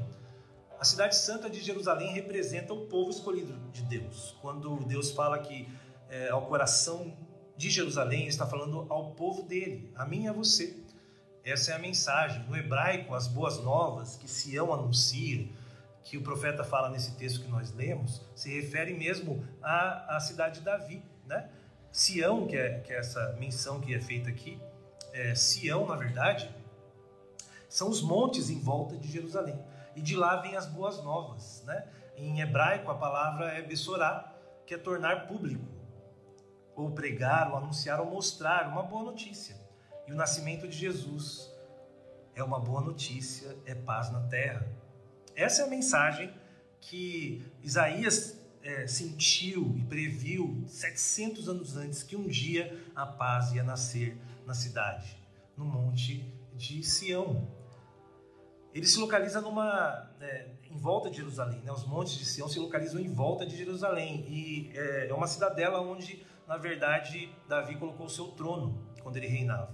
A 0.80 0.86
cidade 0.86 1.16
santa 1.16 1.50
de 1.50 1.62
Jerusalém 1.62 2.12
representa 2.14 2.74
o 2.74 2.88
povo 2.88 3.10
escolhido 3.10 3.58
de 3.72 3.84
Deus. 3.84 4.36
Quando 4.42 4.84
Deus 4.84 5.12
fala 5.12 5.40
que 5.40 5.68
é, 6.10 6.30
ao 6.30 6.46
coração 6.46 7.16
de 7.56 7.70
Jerusalém, 7.70 8.28
está 8.28 8.46
falando 8.46 8.86
ao 8.90 9.12
povo 9.12 9.44
dele, 9.44 9.92
a 9.96 10.06
mim 10.06 10.25
e 10.25 10.28
a 10.28 10.34
você. 10.34 10.75
Essa 11.44 11.72
é 11.72 11.75
a 11.75 11.80
mensagem. 11.80 12.44
No 12.48 12.56
hebraico, 12.56 13.16
as 13.16 13.28
boas 13.28 13.60
novas 13.64 14.16
que 14.16 14.30
Sião 14.30 14.74
anuncia, 14.74 15.48
que 16.04 16.18
o 16.18 16.22
profeta 16.22 16.64
fala 16.64 16.90
nesse 16.90 17.16
texto 17.16 17.42
que 17.42 17.48
nós 17.50 17.74
lemos, 17.74 18.22
se 18.36 18.54
refere 18.54 18.94
mesmo 18.94 19.46
à, 19.62 20.18
à 20.18 20.20
cidade 20.20 20.60
de 20.60 20.66
Davi, 20.66 21.02
né? 21.25 21.50
Sião, 21.92 22.48
que 22.48 22.58
é, 22.58 22.80
que 22.80 22.92
é 22.92 22.98
essa 22.98 23.36
menção 23.40 23.80
que 23.80 23.94
é 23.94 24.02
feita 24.02 24.30
aqui, 24.30 24.60
é, 25.14 25.36
Sião, 25.36 25.86
na 25.86 25.96
verdade, 25.96 26.50
são 27.74 27.90
os 27.90 28.04
montes 28.04 28.52
em 28.52 28.60
volta 28.60 28.96
de 28.96 29.12
Jerusalém. 29.12 29.60
E 29.96 30.02
de 30.02 30.16
lá 30.16 30.36
vêm 30.36 30.56
as 30.56 30.68
boas 30.68 31.04
novas. 31.04 31.63
Né? 31.65 31.84
Em 32.15 32.39
hebraico, 32.39 32.92
a 32.92 32.94
palavra 32.94 33.48
é 33.48 33.63
bessorá, 33.63 34.32
que 34.63 34.75
é 34.75 34.77
tornar 34.77 35.25
público, 35.25 35.65
ou 36.75 36.92
pregar, 36.92 37.50
ou 37.50 37.58
anunciar, 37.58 38.00
ou 38.00 38.06
mostrar 38.06 38.68
uma 38.68 38.84
boa 38.84 39.03
notícia. 39.03 39.56
E 40.08 40.12
o 40.12 40.15
nascimento 40.15 40.68
de 40.68 40.77
Jesus 40.77 41.51
é 42.36 42.44
uma 42.44 42.60
boa 42.60 42.80
notícia, 42.80 43.58
é 43.65 43.74
paz 43.74 44.12
na 44.12 44.22
terra. 44.27 44.68
Essa 45.36 45.63
é 45.63 45.65
a 45.65 45.68
mensagem 45.68 46.32
que 46.80 47.44
Isaías 47.63 48.38
é, 48.62 48.86
sentiu 48.86 49.74
e 49.75 49.82
previu 49.82 50.63
700 50.68 51.50
anos 51.50 51.75
antes 51.75 52.03
que 52.03 52.15
um 52.15 52.27
dia 52.27 52.80
a 52.96 53.08
paz 53.08 53.51
ia 53.51 53.63
nascer 53.63 54.15
na 54.46 54.53
cidade, 54.53 55.18
no 55.58 55.65
monte 55.65 56.24
de 56.56 56.84
Sião. 56.84 57.62
Ele 58.74 58.86
se 58.88 59.00
localiza 59.00 59.39
numa 59.39 60.10
é, 60.20 60.48
em 60.70 60.75
volta 60.77 61.10
de 61.10 61.18
Jerusalém, 61.18 61.62
né? 61.63 61.72
Os 61.72 61.86
montes 61.86 62.18
de 62.18 62.25
Sião 62.25 62.50
se 62.50 62.60
localizam 62.60 63.00
em 63.00 63.13
volta 63.13 63.46
de 63.46 63.56
Jerusalém 63.56 64.25
e 64.27 64.72
é, 64.74 65.08
é 65.10 65.13
uma 65.13 65.27
cidadela 65.27 65.80
onde, 65.80 66.25
na 66.48 66.58
verdade, 66.58 67.30
Davi 67.48 67.75
colocou 67.75 68.08
o 68.08 68.10
seu 68.10 68.30
trono 68.30 68.82
quando 69.03 69.18
ele 69.18 69.27
reinava. 69.27 69.72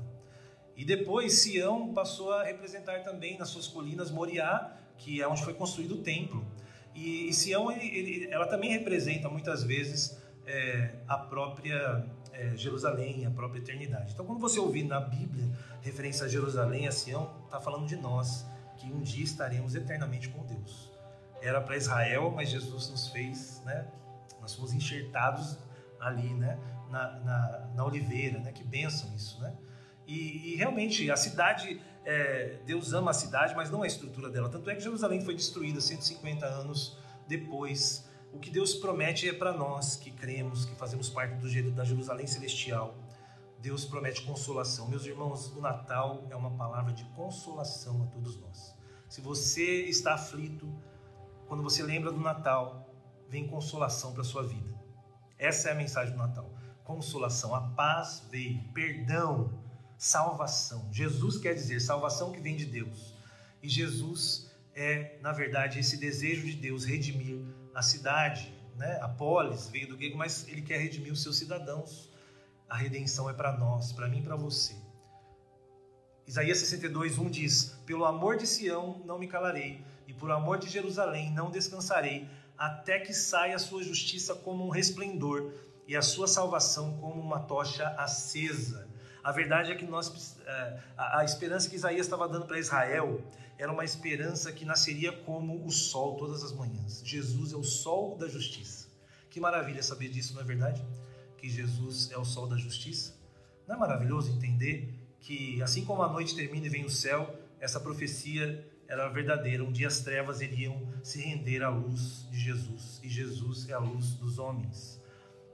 E 0.75 0.83
depois 0.83 1.33
Sião 1.39 1.93
passou 1.93 2.33
a 2.33 2.43
representar 2.43 3.03
também 3.03 3.37
nas 3.37 3.49
suas 3.49 3.67
colinas 3.67 4.11
Moriá, 4.11 4.77
que 4.97 5.21
é 5.21 5.27
onde 5.27 5.43
foi 5.43 5.53
construído 5.53 5.95
o 5.95 6.01
templo. 6.01 6.45
E, 6.93 7.29
e 7.29 7.33
Sião, 7.33 7.71
ele, 7.71 7.85
ele, 7.85 8.27
ela 8.31 8.47
também 8.47 8.71
representa 8.71 9.29
muitas 9.29 9.63
vezes 9.63 10.21
é, 10.45 10.95
a 11.07 11.17
própria 11.17 12.05
é, 12.33 12.55
Jerusalém, 12.55 13.25
a 13.25 13.31
própria 13.31 13.59
eternidade. 13.59 14.13
Então, 14.13 14.25
quando 14.25 14.39
você 14.39 14.59
ouvir 14.59 14.83
na 14.83 14.99
Bíblia 14.99 15.49
referência 15.81 16.25
a 16.25 16.29
Jerusalém, 16.29 16.87
a 16.87 16.91
Sião, 16.91 17.29
está 17.45 17.59
falando 17.61 17.85
de 17.85 17.95
nós, 17.95 18.45
que 18.79 18.91
um 18.91 19.01
dia 19.01 19.23
estaremos 19.23 19.75
eternamente 19.75 20.29
com 20.29 20.43
Deus. 20.45 20.89
Era 21.41 21.61
para 21.61 21.77
Israel, 21.77 22.31
mas 22.35 22.49
Jesus 22.49 22.89
nos 22.89 23.09
fez, 23.09 23.61
né? 23.65 23.85
Nós 24.41 24.55
fomos 24.55 24.73
enxertados 24.73 25.57
ali, 25.99 26.33
né? 26.33 26.57
Na, 26.89 27.19
na, 27.19 27.69
na 27.75 27.85
oliveira, 27.85 28.39
né? 28.39 28.51
Que 28.51 28.63
bênção 28.63 29.13
isso, 29.15 29.39
né? 29.41 29.53
E, 30.07 30.53
e 30.53 30.55
realmente 30.55 31.11
a 31.11 31.15
cidade, 31.15 31.79
é, 32.03 32.57
Deus 32.65 32.93
ama 32.93 33.11
a 33.11 33.13
cidade, 33.13 33.53
mas 33.55 33.69
não 33.69 33.83
a 33.83 33.87
estrutura 33.87 34.29
dela. 34.29 34.49
Tanto 34.49 34.69
é 34.69 34.75
que 34.75 34.81
Jerusalém 34.81 35.21
foi 35.21 35.35
destruída 35.35 35.79
150 35.79 36.45
anos 36.47 36.97
depois. 37.27 38.09
O 38.33 38.39
que 38.39 38.49
Deus 38.49 38.73
promete 38.73 39.29
é 39.29 39.33
para 39.33 39.53
nós 39.53 39.95
que 39.95 40.09
cremos, 40.09 40.65
que 40.65 40.75
fazemos 40.75 41.09
parte 41.09 41.35
do, 41.35 41.71
da 41.71 41.83
Jerusalém 41.83 42.25
celestial. 42.25 42.97
Deus 43.61 43.85
promete 43.85 44.21
consolação. 44.23 44.87
Meus 44.87 45.05
irmãos, 45.05 45.47
o 45.47 45.61
Natal 45.61 46.25
é 46.29 46.35
uma 46.35 46.51
palavra 46.51 46.93
de 46.93 47.03
consolação 47.15 48.03
a 48.03 48.07
todos 48.07 48.39
nós. 48.39 48.73
Se 49.09 49.21
você 49.21 49.83
está 49.83 50.13
aflito, 50.13 50.71
quando 51.47 51.61
você 51.63 51.83
lembra 51.83 52.11
do 52.11 52.19
Natal, 52.19 52.93
vem 53.27 53.47
consolação 53.47 54.13
para 54.13 54.21
a 54.21 54.25
sua 54.25 54.43
vida. 54.43 54.73
Essa 55.37 55.69
é 55.69 55.71
a 55.71 55.75
mensagem 55.75 56.13
do 56.13 56.19
Natal. 56.19 56.49
Consolação, 56.83 57.53
a 57.53 57.61
paz 57.61 58.23
veio, 58.29 58.63
perdão, 58.73 59.51
salvação. 59.97 60.87
Jesus 60.91 61.37
quer 61.37 61.53
dizer 61.53 61.79
salvação 61.81 62.31
que 62.31 62.39
vem 62.39 62.55
de 62.55 62.65
Deus. 62.65 63.13
E 63.61 63.67
Jesus 63.67 64.49
é, 64.73 65.17
na 65.21 65.33
verdade, 65.33 65.79
esse 65.79 65.97
desejo 65.97 66.45
de 66.45 66.53
Deus 66.53 66.85
redimir 66.85 67.43
a 67.75 67.81
cidade, 67.81 68.53
né? 68.75 68.97
A 69.01 69.09
polis 69.09 69.67
veio 69.67 69.89
do 69.89 69.97
grego, 69.97 70.17
mas 70.17 70.47
ele 70.47 70.61
quer 70.61 70.79
redimir 70.79 71.11
os 71.11 71.21
seus 71.21 71.37
cidadãos. 71.37 72.08
A 72.69 72.75
redenção 72.75 73.29
é 73.29 73.33
para 73.33 73.57
nós, 73.57 73.91
para 73.91 74.07
mim 74.07 74.19
e 74.19 74.23
para 74.23 74.35
você. 74.35 74.75
Isaías 76.27 76.59
62, 76.59 77.17
1 77.17 77.29
diz: 77.29 77.75
Pelo 77.85 78.05
amor 78.05 78.37
de 78.37 78.45
Sião 78.45 79.01
não 79.05 79.17
me 79.17 79.27
calarei, 79.27 79.83
e 80.07 80.13
por 80.13 80.29
amor 80.29 80.59
de 80.59 80.69
Jerusalém 80.69 81.31
não 81.31 81.49
descansarei, 81.49 82.29
até 82.55 82.99
que 82.99 83.13
saia 83.13 83.55
a 83.55 83.59
sua 83.59 83.81
justiça 83.81 84.35
como 84.35 84.65
um 84.65 84.69
resplendor 84.69 85.51
e 85.87 85.97
a 85.97 86.03
sua 86.03 86.27
salvação 86.27 86.97
como 86.97 87.19
uma 87.19 87.39
tocha 87.39 87.87
acesa. 87.97 88.87
A 89.23 89.31
verdade 89.31 89.71
é 89.71 89.75
que 89.75 89.85
nós, 89.85 90.37
é, 90.45 90.79
a 90.95 91.23
esperança 91.25 91.67
que 91.67 91.75
Isaías 91.75 92.05
estava 92.05 92.27
dando 92.29 92.45
para 92.45 92.59
Israel 92.59 93.23
era 93.57 93.71
uma 93.71 93.83
esperança 93.83 94.51
que 94.51 94.63
nasceria 94.63 95.11
como 95.11 95.65
o 95.65 95.71
sol 95.71 96.15
todas 96.15 96.43
as 96.43 96.51
manhãs. 96.51 97.01
Jesus 97.03 97.51
é 97.51 97.57
o 97.57 97.63
sol 97.63 98.15
da 98.15 98.27
justiça. 98.27 98.87
Que 99.29 99.39
maravilha 99.39 99.81
saber 99.81 100.09
disso, 100.09 100.33
não 100.35 100.41
é 100.41 100.45
verdade? 100.45 100.85
Que 101.39 101.49
Jesus 101.49 102.11
é 102.11 102.17
o 102.17 102.25
sol 102.25 102.47
da 102.47 102.57
justiça. 102.57 103.17
Não 103.67 103.75
é 103.75 103.79
maravilhoso 103.79 104.31
entender 104.31 104.93
que 105.19 105.61
assim 105.61 105.85
como 105.85 106.01
a 106.01 106.09
noite 106.09 106.35
termina 106.35 106.65
e 106.65 106.69
vem 106.69 106.85
o 106.85 106.89
céu, 106.89 107.35
essa 107.59 107.79
profecia 107.79 108.65
era 108.87 109.07
verdadeira. 109.09 109.63
Um 109.63 109.71
dia 109.71 109.87
as 109.87 109.99
trevas 109.99 110.41
iriam 110.41 110.91
se 111.03 111.21
render 111.21 111.63
à 111.63 111.69
luz 111.69 112.27
de 112.29 112.39
Jesus 112.39 112.99
e 113.03 113.09
Jesus 113.09 113.69
é 113.69 113.73
a 113.73 113.79
luz 113.79 114.13
dos 114.15 114.39
homens. 114.39 114.99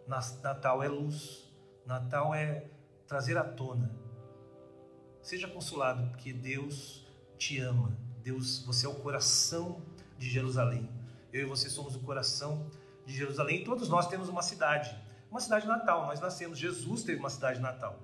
Natal 0.08 0.84
é 0.84 0.88
luz, 0.88 1.52
Natal 1.86 2.34
é 2.34 2.66
trazer 3.08 3.38
à 3.38 3.44
tona. 3.44 3.92
Seja 5.22 5.48
consolado, 5.48 6.08
porque 6.10 6.32
Deus 6.32 7.06
te 7.38 7.60
ama. 7.60 7.98
Deus, 8.24 8.64
você 8.66 8.86
é 8.86 8.90
o 8.90 8.96
coração 8.96 9.82
de 10.18 10.30
Jerusalém. 10.30 10.90
Eu 11.34 11.42
e 11.42 11.46
você 11.46 11.70
somos 11.70 11.96
o 11.96 12.00
coração 12.00 12.70
de 13.06 13.16
Jerusalém. 13.16 13.62
E 13.62 13.64
todos 13.64 13.90
nós 13.90 14.08
temos 14.08 14.30
uma 14.30 14.42
cidade, 14.42 14.96
uma 15.30 15.40
cidade 15.40 15.68
natal. 15.68 16.06
Nós 16.06 16.20
nascemos, 16.20 16.58
Jesus 16.58 17.04
teve 17.04 17.20
uma 17.20 17.30
cidade 17.30 17.60
natal. 17.60 18.00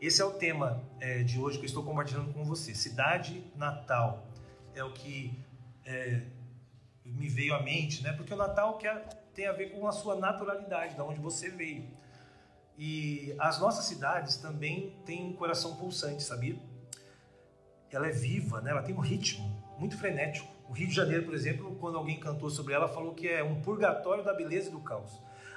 Esse 0.00 0.20
é 0.20 0.24
o 0.24 0.32
tema 0.32 0.82
é, 1.00 1.22
de 1.22 1.40
hoje 1.40 1.58
que 1.58 1.64
eu 1.64 1.68
estou 1.68 1.82
compartilhando 1.82 2.32
com 2.32 2.44
você. 2.44 2.74
Cidade 2.74 3.44
natal 3.56 4.26
é 4.74 4.84
o 4.84 4.92
que 4.92 5.38
é, 5.84 6.20
me 7.04 7.28
veio 7.28 7.54
à 7.54 7.62
mente, 7.62 8.02
né? 8.02 8.12
Porque 8.12 8.32
o 8.32 8.36
Natal 8.36 8.78
quer, 8.78 9.06
tem 9.34 9.46
a 9.46 9.52
ver 9.52 9.70
com 9.70 9.86
a 9.86 9.92
sua 9.92 10.16
naturalidade, 10.16 10.96
da 10.96 11.04
onde 11.04 11.20
você 11.20 11.48
veio. 11.48 11.86
E 12.76 13.34
as 13.38 13.60
nossas 13.60 13.84
cidades 13.84 14.36
também 14.36 14.96
têm 15.04 15.24
um 15.24 15.32
coração 15.34 15.76
pulsante, 15.76 16.22
sabia? 16.22 16.56
Ela 17.90 18.08
é 18.08 18.10
viva, 18.10 18.60
né? 18.60 18.72
Ela 18.72 18.82
tem 18.82 18.94
um 18.94 19.00
ritmo 19.00 19.48
muito 19.78 19.96
frenético. 19.96 20.52
O 20.68 20.72
Rio 20.72 20.88
de 20.88 20.94
Janeiro, 20.94 21.24
por 21.24 21.34
exemplo, 21.34 21.76
quando 21.76 21.96
alguém 21.96 22.18
cantou 22.18 22.50
sobre 22.50 22.74
ela, 22.74 22.88
falou 22.88 23.14
que 23.14 23.28
é 23.28 23.44
um 23.44 23.60
purgatório 23.60 24.24
da 24.24 24.34
beleza 24.34 24.68
e 24.68 24.72
do 24.72 24.80
caos. 24.80 25.12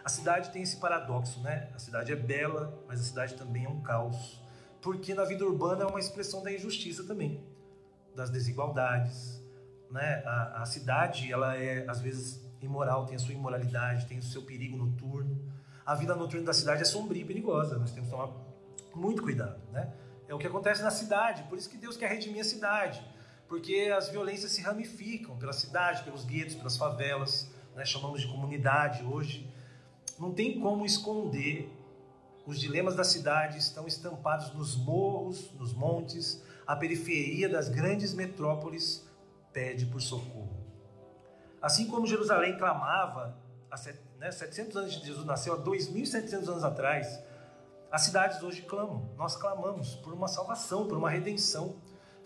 A 0.07 0.09
cidade 0.09 0.51
tem 0.51 0.61
esse 0.61 0.77
paradoxo, 0.77 1.41
né? 1.41 1.67
A 1.75 1.79
cidade 1.79 2.13
é 2.13 2.15
bela, 2.15 2.81
mas 2.87 3.01
a 3.01 3.03
cidade 3.03 3.35
também 3.35 3.65
é 3.65 3.67
um 3.67 3.81
caos. 3.81 4.41
Porque 4.81 5.13
na 5.13 5.25
vida 5.25 5.43
urbana 5.43 5.83
é 5.83 5.85
uma 5.85 5.99
expressão 5.99 6.41
da 6.41 6.49
injustiça 6.49 7.03
também, 7.03 7.45
das 8.15 8.29
desigualdades, 8.29 9.43
né? 9.91 10.23
A, 10.25 10.61
a 10.61 10.65
cidade, 10.65 11.29
ela 11.29 11.57
é 11.57 11.85
às 11.89 11.99
vezes 11.99 12.41
imoral, 12.61 13.05
tem 13.05 13.17
a 13.17 13.19
sua 13.19 13.33
imoralidade, 13.33 14.05
tem 14.05 14.17
o 14.17 14.23
seu 14.23 14.43
perigo 14.43 14.77
noturno. 14.77 15.43
A 15.85 15.93
vida 15.93 16.15
noturna 16.15 16.45
da 16.45 16.53
cidade 16.53 16.83
é 16.83 16.85
sombria 16.85 17.23
e 17.23 17.25
perigosa, 17.25 17.77
nós 17.77 17.91
temos 17.91 18.09
que 18.09 18.15
tomar 18.15 18.31
muito 18.95 19.21
cuidado, 19.21 19.59
né? 19.73 19.91
É 20.25 20.33
o 20.33 20.37
que 20.37 20.47
acontece 20.47 20.81
na 20.83 20.91
cidade, 20.91 21.43
por 21.49 21.57
isso 21.57 21.69
que 21.69 21.75
Deus 21.75 21.97
quer 21.97 22.07
redimir 22.07 22.39
a 22.39 22.45
cidade, 22.45 23.05
porque 23.45 23.93
as 23.93 24.07
violências 24.07 24.53
se 24.53 24.61
ramificam 24.61 25.37
pela 25.37 25.51
cidade, 25.51 26.01
pelos 26.03 26.23
guetos, 26.23 26.55
pelas 26.55 26.77
favelas, 26.77 27.51
né? 27.75 27.83
chamamos 27.83 28.21
de 28.21 28.27
comunidade 28.27 29.03
hoje. 29.03 29.56
Não 30.19 30.33
tem 30.33 30.59
como 30.59 30.85
esconder. 30.85 31.71
Os 32.45 32.59
dilemas 32.59 32.95
da 32.95 33.03
cidade 33.03 33.57
estão 33.57 33.87
estampados 33.87 34.53
nos 34.53 34.75
morros, 34.75 35.51
nos 35.53 35.73
montes, 35.73 36.41
a 36.65 36.75
periferia 36.75 37.49
das 37.49 37.69
grandes 37.69 38.13
metrópoles 38.13 39.05
pede 39.51 39.85
por 39.85 40.01
socorro. 40.01 40.57
Assim 41.61 41.87
como 41.87 42.07
Jerusalém 42.07 42.57
clamava, 42.57 43.37
há 43.69 43.75
né, 44.17 44.31
700 44.31 44.77
anos 44.77 44.93
de 44.93 45.05
Jesus 45.05 45.25
nasceu, 45.25 45.53
há 45.53 45.57
2.700 45.57 46.47
anos 46.47 46.63
atrás, 46.63 47.19
as 47.91 48.01
cidades 48.01 48.43
hoje 48.43 48.61
clamam, 48.61 49.09
nós 49.17 49.35
clamamos 49.35 49.95
por 49.95 50.13
uma 50.13 50.27
salvação, 50.27 50.87
por 50.87 50.97
uma 50.97 51.09
redenção. 51.09 51.75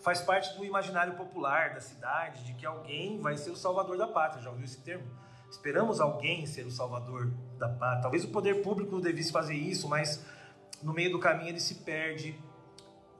Faz 0.00 0.20
parte 0.20 0.56
do 0.56 0.64
imaginário 0.64 1.14
popular 1.14 1.74
da 1.74 1.80
cidade 1.80 2.44
de 2.44 2.54
que 2.54 2.66
alguém 2.66 3.20
vai 3.20 3.36
ser 3.36 3.50
o 3.50 3.56
salvador 3.56 3.96
da 3.96 4.08
pátria. 4.08 4.42
Já 4.42 4.50
ouviu 4.50 4.64
esse 4.64 4.78
termo? 4.78 5.06
Esperamos 5.52 6.00
alguém 6.00 6.46
ser 6.46 6.66
o 6.66 6.70
salvador 6.70 7.30
da 7.58 7.68
pátria. 7.68 8.00
Talvez 8.00 8.24
o 8.24 8.28
poder 8.28 8.62
público 8.62 8.98
devesse 9.02 9.30
fazer 9.30 9.54
isso, 9.54 9.86
mas 9.86 10.24
no 10.82 10.94
meio 10.94 11.12
do 11.12 11.18
caminho 11.18 11.50
ele 11.50 11.60
se 11.60 11.74
perde 11.74 12.40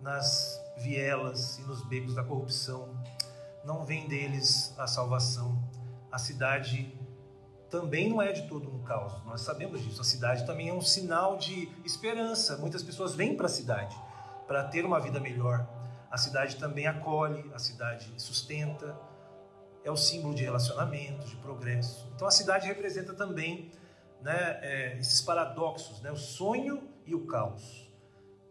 nas 0.01 0.59
vielas 0.79 1.59
e 1.59 1.63
nos 1.63 1.83
becos 1.83 2.15
da 2.15 2.25
corrupção. 2.25 2.89
Não 3.67 3.85
vem 3.85 4.09
deles 4.09 4.75
a 4.79 4.87
salvação. 4.87 5.63
A 6.11 6.17
cidade 6.17 6.99
também 7.69 8.09
não 8.09 8.23
é 8.23 8.33
de 8.33 8.49
todo 8.49 8.67
um 8.67 8.83
caos, 8.83 9.23
nós 9.27 9.43
sabemos 9.43 9.83
disso. 9.83 10.01
A 10.01 10.05
cidade 10.05 10.47
também 10.47 10.71
é 10.71 10.73
um 10.73 10.81
sinal 10.81 11.37
de 11.37 11.69
esperança. 11.85 12.57
Muitas 12.57 12.83
pessoas 12.83 13.15
vêm 13.15 13.37
para 13.37 13.45
a 13.45 13.51
cidade 13.51 13.95
para 14.47 14.65
ter 14.65 14.87
uma 14.87 14.99
vida 14.99 15.21
melhor. 15.21 15.69
A 16.11 16.17
cidade 16.17 16.57
também 16.57 16.87
acolhe, 16.87 17.51
a 17.55 17.59
cidade 17.59 18.11
sustenta, 18.17 18.99
é 19.85 19.91
o 19.91 19.97
símbolo 19.97 20.35
de 20.35 20.45
relacionamento, 20.45 21.27
de 21.27 21.37
progresso. 21.37 22.09
Então 22.15 22.27
a 22.27 22.31
cidade 22.31 22.67
representa 22.67 23.15
também 23.15 23.71
né, 24.21 24.59
é, 24.63 24.99
esses 24.99 25.21
paradoxos, 25.21 26.01
né, 26.01 26.11
o 26.11 26.17
sonho 26.17 26.89
e 27.07 27.15
o 27.15 27.27
caos. 27.27 27.91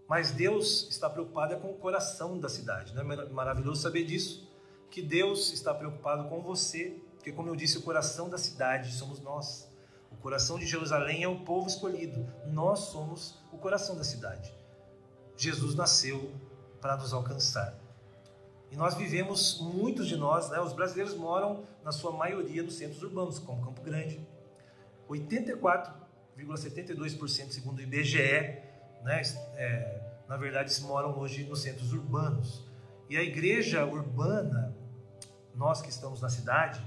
Mas 0.08 0.32
Deus 0.32 0.90
está 0.90 1.10
preocupado 1.10 1.54
é 1.54 1.58
com 1.58 1.70
o 1.70 1.76
coração 1.76 2.38
da 2.38 2.50
cidade. 2.50 2.94
Não 2.94 3.10
é 3.10 3.26
maravilhoso 3.30 3.82
saber 3.82 4.04
disso? 4.04 4.46
Que 4.90 5.02
Deus 5.02 5.54
está 5.54 5.74
preocupado 5.74 6.28
com 6.28 6.42
você, 6.42 7.00
porque, 7.16 7.32
como 7.32 7.48
eu 7.48 7.56
disse, 7.56 7.78
o 7.78 7.82
coração 7.82 8.28
da 8.28 8.38
cidade 8.38 8.92
somos 8.92 9.22
nós. 9.22 9.70
O 10.12 10.18
coração 10.18 10.60
de 10.60 10.68
Jerusalém 10.68 11.24
é 11.24 11.28
o 11.30 11.40
povo 11.46 11.68
escolhido. 11.68 12.28
Nós 12.48 12.80
somos 12.80 13.40
o 13.54 13.58
coração 13.58 13.96
da 13.96 14.04
cidade. 14.04 14.54
Jesus 15.38 15.76
nasceu 15.76 16.30
para 16.82 16.98
nos 16.98 17.14
alcançar. 17.14 17.81
E 18.72 18.76
nós 18.78 18.96
vivemos, 18.96 19.60
muitos 19.60 20.08
de 20.08 20.16
nós, 20.16 20.50
né, 20.50 20.62
os 20.62 20.72
brasileiros 20.72 21.14
moram, 21.14 21.66
na 21.84 21.92
sua 21.92 22.14
maioria, 22.14 22.64
nos 22.64 22.76
centros 22.76 23.04
urbanos, 23.04 23.38
como 23.38 23.62
Campo 23.62 23.82
Grande. 23.82 24.26
84,72%, 25.10 27.52
segundo 27.52 27.80
o 27.80 27.82
IBGE, 27.82 28.62
né, 29.04 29.22
é, 29.56 30.00
na 30.26 30.38
verdade, 30.38 30.82
moram 30.84 31.20
hoje 31.20 31.44
nos 31.44 31.62
centros 31.62 31.92
urbanos. 31.92 32.64
E 33.10 33.18
a 33.18 33.22
igreja 33.22 33.86
urbana, 33.86 34.74
nós 35.54 35.82
que 35.82 35.90
estamos 35.90 36.22
na 36.22 36.30
cidade, 36.30 36.82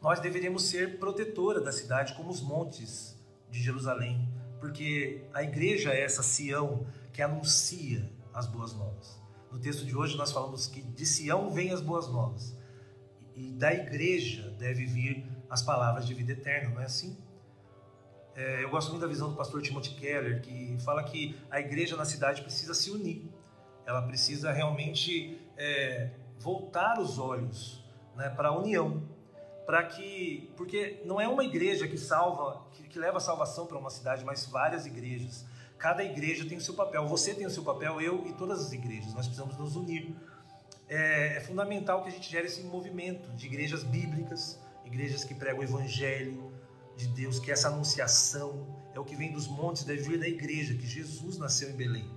nós 0.00 0.20
deveríamos 0.20 0.66
ser 0.66 1.00
protetora 1.00 1.60
da 1.60 1.72
cidade, 1.72 2.14
como 2.14 2.30
os 2.30 2.40
montes 2.40 3.20
de 3.50 3.60
Jerusalém, 3.60 4.28
porque 4.60 5.24
a 5.34 5.42
igreja 5.42 5.90
é 5.90 6.02
essa 6.02 6.22
Sião 6.22 6.86
que 7.12 7.20
anuncia 7.20 8.08
as 8.32 8.46
boas 8.46 8.72
novas. 8.72 9.21
No 9.52 9.58
texto 9.58 9.84
de 9.84 9.94
hoje 9.94 10.16
nós 10.16 10.32
falamos 10.32 10.66
que 10.66 10.80
de 10.80 11.04
Sião 11.04 11.50
vêm 11.50 11.72
as 11.72 11.82
boas 11.82 12.08
novas. 12.08 12.56
E 13.36 13.52
da 13.52 13.72
igreja 13.72 14.48
deve 14.58 14.86
vir 14.86 15.26
as 15.48 15.62
palavras 15.62 16.06
de 16.06 16.14
vida 16.14 16.32
eterna, 16.32 16.70
não 16.70 16.80
é 16.80 16.86
assim? 16.86 17.18
É, 18.34 18.64
eu 18.64 18.70
gosto 18.70 18.90
muito 18.90 19.02
da 19.02 19.06
visão 19.06 19.28
do 19.28 19.36
pastor 19.36 19.60
Timothy 19.60 19.90
Keller, 19.94 20.40
que 20.40 20.78
fala 20.82 21.04
que 21.04 21.38
a 21.50 21.60
igreja 21.60 21.96
na 21.96 22.06
cidade 22.06 22.40
precisa 22.40 22.72
se 22.72 22.90
unir. 22.90 23.30
Ela 23.84 24.00
precisa 24.00 24.50
realmente 24.50 25.38
é, 25.58 26.12
voltar 26.38 26.98
os 26.98 27.18
olhos 27.18 27.84
né, 28.16 28.30
para 28.30 28.48
a 28.48 28.58
união. 28.58 29.02
Para 29.66 29.82
que, 29.84 30.50
porque 30.56 31.02
não 31.04 31.20
é 31.20 31.28
uma 31.28 31.44
igreja 31.44 31.86
que 31.86 31.98
salva, 31.98 32.64
que, 32.72 32.84
que 32.84 32.98
leva 32.98 33.18
a 33.18 33.20
salvação 33.20 33.66
para 33.66 33.76
uma 33.76 33.90
cidade, 33.90 34.24
mas 34.24 34.46
várias 34.46 34.86
igrejas. 34.86 35.44
Cada 35.82 36.04
igreja 36.04 36.48
tem 36.48 36.58
o 36.58 36.60
seu 36.60 36.74
papel. 36.74 37.08
Você 37.08 37.34
tem 37.34 37.44
o 37.44 37.50
seu 37.50 37.64
papel, 37.64 38.00
eu 38.00 38.24
e 38.28 38.32
todas 38.34 38.60
as 38.60 38.72
igrejas. 38.72 39.14
Nós 39.14 39.26
precisamos 39.26 39.58
nos 39.58 39.74
unir. 39.74 40.14
É, 40.88 41.38
é 41.38 41.40
fundamental 41.40 42.04
que 42.04 42.08
a 42.08 42.12
gente 42.12 42.30
gere 42.30 42.46
esse 42.46 42.62
movimento 42.62 43.32
de 43.32 43.46
igrejas 43.46 43.82
bíblicas, 43.82 44.60
igrejas 44.84 45.24
que 45.24 45.34
pregam 45.34 45.58
o 45.58 45.64
evangelho 45.64 46.52
de 46.96 47.08
Deus, 47.08 47.40
que 47.40 47.50
essa 47.50 47.66
anunciação 47.66 48.64
é 48.94 49.00
o 49.00 49.04
que 49.04 49.16
vem 49.16 49.32
dos 49.32 49.48
montes, 49.48 49.82
deve 49.82 50.02
vir 50.02 50.20
da 50.20 50.28
igreja, 50.28 50.72
que 50.72 50.86
Jesus 50.86 51.36
nasceu 51.36 51.68
em 51.70 51.72
Belém, 51.72 52.08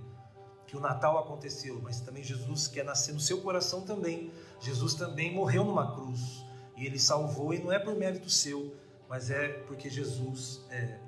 que 0.68 0.76
o 0.76 0.80
Natal 0.80 1.18
aconteceu, 1.18 1.80
mas 1.82 2.00
também 2.00 2.22
Jesus 2.22 2.68
quer 2.68 2.84
nascer 2.84 3.14
no 3.14 3.20
seu 3.20 3.40
coração 3.40 3.80
também. 3.80 4.30
Jesus 4.60 4.94
também 4.94 5.34
morreu 5.34 5.64
numa 5.64 5.92
cruz 5.92 6.44
E 6.76 6.86
ele 6.86 7.00
salvou, 7.00 7.52
e 7.52 7.58
não 7.58 7.72
é 7.72 7.80
por 7.80 7.96
mérito 7.96 8.30
seu, 8.30 8.76
mas 9.08 9.28
é 9.28 9.48
porque 9.66 9.90
Jesus, 9.90 10.64
é, 10.70 11.00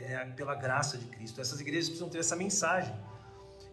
é 0.00 0.24
pela 0.26 0.54
graça 0.54 0.98
de 0.98 1.04
Cristo. 1.06 1.40
Essas 1.40 1.60
igrejas 1.60 1.86
precisam 1.86 2.08
ter 2.08 2.18
essa 2.18 2.36
mensagem. 2.36 2.94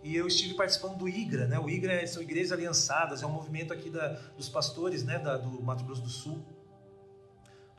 E 0.03 0.15
eu 0.15 0.27
estive 0.27 0.55
participando 0.55 0.97
do 0.97 1.07
IGRA, 1.07 1.47
né? 1.47 1.59
O 1.59 1.69
IGRA 1.69 2.05
são 2.07 2.23
igrejas 2.23 2.51
aliançadas, 2.51 3.21
é 3.21 3.25
um 3.25 3.31
movimento 3.31 3.71
aqui 3.71 3.89
da, 3.89 4.07
dos 4.35 4.49
pastores, 4.49 5.03
né? 5.03 5.19
Da, 5.19 5.37
do 5.37 5.61
Mato 5.61 5.83
Grosso 5.83 6.01
do 6.01 6.09
Sul, 6.09 6.43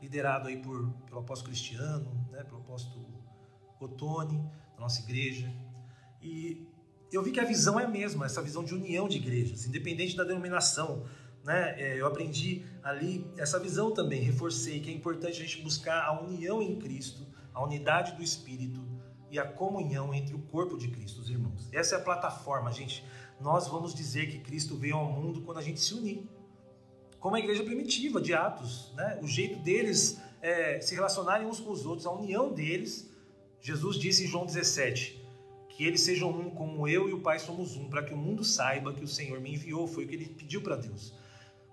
liderado 0.01 0.47
aí 0.47 0.57
por, 0.57 0.89
pelo 1.05 1.19
apóstolo 1.19 1.51
Cristiano, 1.51 2.09
né? 2.31 2.43
Pelo 2.43 2.61
apóstolo 2.61 3.05
Otone, 3.79 4.37
da 4.75 4.79
nossa 4.79 5.01
igreja. 5.01 5.53
E 6.21 6.65
eu 7.11 7.21
vi 7.21 7.31
que 7.31 7.39
a 7.39 7.45
visão 7.45 7.79
é 7.79 7.83
a 7.83 7.87
mesma, 7.87 8.25
essa 8.25 8.41
visão 8.41 8.63
de 8.63 8.73
união 8.73 9.07
de 9.07 9.17
igrejas, 9.17 9.65
independente 9.65 10.15
da 10.15 10.23
denominação. 10.23 11.05
Né? 11.43 11.75
É, 11.77 11.99
eu 11.99 12.07
aprendi 12.07 12.63
ali 12.81 13.29
essa 13.37 13.59
visão 13.59 13.93
também, 13.93 14.21
reforcei 14.21 14.79
que 14.79 14.89
é 14.89 14.93
importante 14.93 15.41
a 15.41 15.45
gente 15.45 15.61
buscar 15.61 16.05
a 16.05 16.21
união 16.21 16.61
em 16.61 16.79
Cristo, 16.79 17.27
a 17.53 17.63
unidade 17.63 18.13
do 18.13 18.23
Espírito 18.23 18.81
e 19.29 19.39
a 19.39 19.45
comunhão 19.45 20.13
entre 20.13 20.35
o 20.35 20.39
corpo 20.39 20.77
de 20.77 20.87
Cristo, 20.89 21.21
os 21.21 21.29
irmãos. 21.29 21.69
Essa 21.71 21.95
é 21.95 21.97
a 21.97 22.01
plataforma, 22.01 22.71
gente. 22.71 23.03
Nós 23.39 23.67
vamos 23.67 23.93
dizer 23.93 24.29
que 24.29 24.39
Cristo 24.39 24.77
veio 24.77 24.95
ao 24.95 25.11
mundo 25.11 25.41
quando 25.41 25.57
a 25.57 25.61
gente 25.61 25.79
se 25.79 25.93
unir. 25.93 26.29
Como 27.19 27.35
a 27.35 27.39
igreja 27.39 27.63
primitiva 27.63 28.21
de 28.21 28.33
Atos, 28.33 28.93
né? 28.95 29.19
o 29.21 29.27
jeito 29.27 29.59
deles 29.59 30.21
é, 30.41 30.79
se 30.81 30.93
relacionarem 30.93 31.47
uns 31.47 31.59
com 31.59 31.71
os 31.71 31.85
outros, 31.85 32.05
a 32.05 32.11
união 32.11 32.53
deles. 32.53 33.09
Jesus 33.61 33.97
disse 33.97 34.25
em 34.25 34.27
João 34.27 34.45
17: 34.45 35.23
que 35.75 35.83
eles 35.83 36.01
sejam 36.01 36.29
um 36.29 36.49
como 36.51 36.87
eu 36.87 37.09
e 37.09 37.13
o 37.13 37.21
Pai 37.21 37.39
somos 37.39 37.75
um, 37.75 37.89
para 37.89 38.03
que 38.03 38.13
o 38.13 38.17
mundo 38.17 38.43
saiba 38.43 38.93
que 38.93 39.03
o 39.03 39.07
Senhor 39.07 39.39
me 39.39 39.53
enviou, 39.53 39.87
foi 39.87 40.05
o 40.05 40.07
que 40.07 40.15
ele 40.15 40.27
pediu 40.27 40.61
para 40.61 40.75
Deus. 40.75 41.13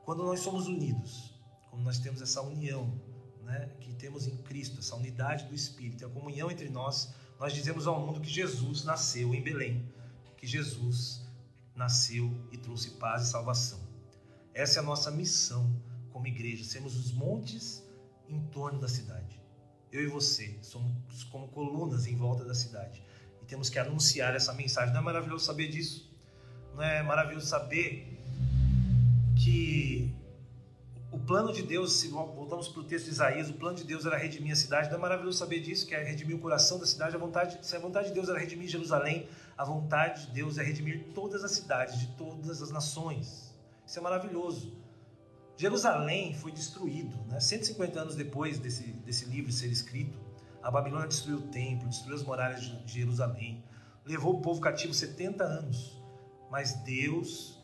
Quando 0.04 0.24
nós 0.24 0.40
somos 0.40 0.66
unidos, 0.66 1.34
quando 1.68 1.84
nós 1.84 1.98
temos 1.98 2.22
essa 2.22 2.40
união, 2.40 2.98
né, 3.50 3.70
que 3.80 3.92
temos 3.94 4.26
em 4.26 4.36
Cristo, 4.38 4.78
essa 4.78 4.96
unidade 4.96 5.44
do 5.46 5.54
Espírito, 5.54 6.06
a 6.06 6.08
comunhão 6.08 6.50
entre 6.50 6.68
nós, 6.68 7.12
nós 7.38 7.52
dizemos 7.52 7.86
ao 7.86 8.04
mundo 8.04 8.20
que 8.20 8.30
Jesus 8.30 8.84
nasceu 8.84 9.34
em 9.34 9.42
Belém, 9.42 9.88
que 10.36 10.46
Jesus 10.46 11.22
nasceu 11.74 12.32
e 12.50 12.56
trouxe 12.56 12.92
paz 12.92 13.24
e 13.24 13.30
salvação. 13.30 13.80
Essa 14.54 14.78
é 14.78 14.82
a 14.82 14.84
nossa 14.84 15.10
missão 15.10 15.70
como 16.10 16.26
igreja, 16.26 16.64
sermos 16.64 16.96
os 16.96 17.12
montes 17.12 17.82
em 18.28 18.40
torno 18.46 18.78
da 18.80 18.88
cidade. 18.88 19.40
Eu 19.92 20.02
e 20.02 20.06
você 20.06 20.58
somos 20.62 21.24
como 21.24 21.48
colunas 21.48 22.06
em 22.06 22.16
volta 22.16 22.44
da 22.44 22.54
cidade 22.54 23.02
temos 23.50 23.68
que 23.68 23.80
anunciar 23.80 24.34
essa 24.36 24.52
mensagem. 24.54 24.94
Não 24.94 25.00
é 25.00 25.04
maravilhoso 25.04 25.44
saber 25.44 25.68
disso? 25.68 26.08
Não 26.76 26.84
é 26.84 27.02
maravilhoso 27.02 27.46
saber 27.46 28.16
que 29.34 30.14
o 31.12 31.18
plano 31.18 31.52
de 31.52 31.62
Deus, 31.62 31.94
se 31.94 32.06
voltamos 32.08 32.68
para 32.68 32.80
o 32.82 32.84
texto 32.84 33.06
de 33.06 33.10
Isaías, 33.10 33.50
o 33.50 33.54
plano 33.54 33.76
de 33.76 33.82
Deus 33.82 34.06
era 34.06 34.16
redimir 34.16 34.52
a 34.52 34.56
cidade. 34.56 34.88
Não 34.90 34.96
é 34.96 35.00
maravilhoso 35.00 35.38
saber 35.38 35.58
disso, 35.58 35.84
que 35.84 35.92
é 35.92 36.04
redimir 36.04 36.36
o 36.36 36.38
coração 36.38 36.78
da 36.78 36.86
cidade. 36.86 37.16
A 37.16 37.18
vontade, 37.18 37.58
se 37.66 37.74
a 37.74 37.80
vontade 37.80 38.08
de 38.08 38.14
Deus 38.14 38.28
era 38.28 38.38
redimir 38.38 38.68
Jerusalém, 38.68 39.28
a 39.58 39.64
vontade 39.64 40.26
de 40.26 40.32
Deus 40.32 40.56
é 40.56 40.62
redimir 40.62 41.08
todas 41.12 41.42
as 41.42 41.50
cidades 41.50 41.98
de 41.98 42.06
todas 42.16 42.62
as 42.62 42.70
nações. 42.70 43.52
Isso 43.84 43.98
é 43.98 44.02
maravilhoso. 44.02 44.78
Jerusalém 45.56 46.32
foi 46.32 46.52
destruído, 46.52 47.16
né? 47.26 47.40
150 47.40 48.00
anos 48.00 48.14
depois 48.14 48.60
desse, 48.60 48.84
desse 48.84 49.24
livro 49.24 49.50
ser 49.50 49.66
escrito. 49.66 50.16
A 50.62 50.70
Babilônia 50.70 51.08
destruiu 51.08 51.38
o 51.38 51.42
templo, 51.48 51.88
destruiu 51.88 52.14
as 52.14 52.22
muralhas 52.22 52.60
de 52.60 53.00
Jerusalém, 53.00 53.64
levou 54.06 54.36
o 54.36 54.40
povo 54.40 54.60
cativo 54.60 54.94
70 54.94 55.42
anos. 55.42 56.00
Mas 56.50 56.74
Deus 56.84 57.60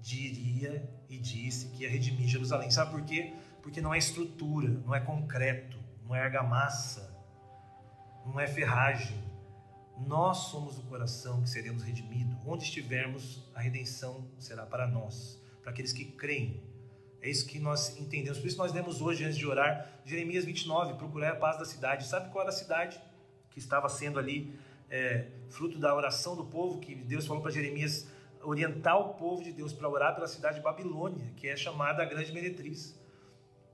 diria 0.00 0.99
e 1.10 1.18
disse 1.18 1.68
que 1.68 1.82
ia 1.82 1.90
redimir 1.90 2.26
Jerusalém. 2.26 2.70
Sabe 2.70 2.92
por 2.92 3.02
quê? 3.02 3.34
Porque 3.62 3.82
não 3.82 3.92
é 3.92 3.98
estrutura, 3.98 4.70
não 4.86 4.94
é 4.94 5.00
concreto, 5.00 5.78
não 6.04 6.14
é 6.14 6.22
argamassa, 6.22 7.14
não 8.24 8.40
é 8.40 8.46
ferragem. 8.46 9.22
Nós 10.06 10.38
somos 10.50 10.78
o 10.78 10.82
coração 10.84 11.42
que 11.42 11.50
seremos 11.50 11.82
redimidos. 11.82 12.38
Onde 12.46 12.64
estivermos, 12.64 13.44
a 13.54 13.60
redenção 13.60 14.30
será 14.38 14.64
para 14.64 14.86
nós, 14.86 15.38
para 15.60 15.72
aqueles 15.72 15.92
que 15.92 16.06
creem 16.06 16.70
é 17.22 17.28
isso 17.28 17.46
que 17.46 17.58
nós 17.58 17.98
entendemos. 17.98 18.38
Por 18.38 18.46
isso 18.46 18.56
nós 18.56 18.72
lemos 18.72 19.00
hoje, 19.00 19.24
antes 19.24 19.36
de 19.36 19.46
orar, 19.46 19.86
Jeremias 20.04 20.44
29, 20.44 20.94
procurar 20.94 21.32
a 21.32 21.36
paz 21.36 21.58
da 21.58 21.64
cidade. 21.64 22.06
Sabe 22.06 22.30
qual 22.30 22.42
era 22.42 22.50
a 22.50 22.54
cidade 22.54 23.00
que 23.50 23.58
estava 23.58 23.88
sendo 23.88 24.18
ali 24.18 24.54
é, 24.88 25.26
fruto 25.50 25.78
da 25.78 25.94
oração 25.94 26.34
do 26.34 26.44
povo, 26.44 26.80
que 26.80 26.94
Deus 26.94 27.26
falou 27.26 27.42
para 27.42 27.50
Jeremias 27.50 28.08
orientar 28.42 28.98
o 28.98 29.14
povo 29.14 29.42
de 29.42 29.52
Deus 29.52 29.72
para 29.72 29.88
orar 29.88 30.14
pela 30.14 30.26
cidade 30.26 30.56
de 30.56 30.62
Babilônia, 30.62 31.32
que 31.36 31.48
é 31.48 31.56
chamada 31.56 32.02
a 32.02 32.06
grande 32.06 32.32
meretriz. 32.32 32.98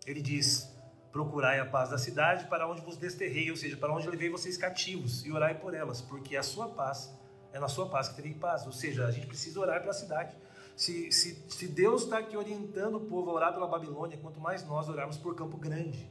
Ele 0.07 0.21
diz, 0.21 0.73
procurai 1.13 1.61
a 1.61 1.67
paz 1.67 1.91
da 1.91 1.99
cidade 1.99 2.47
para 2.47 2.69
onde 2.69 2.81
vos 2.81 2.97
desterrei, 2.97 3.51
ou 3.51 3.57
seja, 3.57 3.77
para 3.77 3.93
onde 3.93 4.09
levei 4.09 4.29
vocês 4.29 4.57
cativos, 4.57 5.25
e 5.25 5.33
orai 5.33 5.59
por 5.59 5.75
elas, 5.75 6.01
porque 6.01 6.37
a 6.37 6.43
sua 6.43 6.69
paz 6.69 7.13
é 7.53 7.59
na 7.59 7.69
sua 7.69 7.89
paz 7.89 8.09
que 8.09 8.17
terei 8.17 8.35
paz. 8.35 8.67
Ou 8.67 8.73
seja, 8.73 9.07
a 9.07 9.11
gente 9.11 9.27
precisa 9.27 9.59
orar 9.61 9.81
pela 9.81 9.93
cidade 9.93 10.37
se, 10.77 11.11
se, 11.11 11.43
se 11.49 11.69
Deus 11.69 12.03
está 12.03 12.19
aqui 12.19 12.37
orientando 12.37 12.97
o 12.97 13.01
povo 13.01 13.31
a 13.31 13.35
orar 13.35 13.55
pela 13.55 13.67
Babilônia, 13.67 14.19
quanto 14.19 14.39
mais 14.39 14.63
nós 14.67 14.89
orarmos 14.89 15.17
por 15.17 15.35
Campo 15.35 15.57
Grande. 15.57 16.07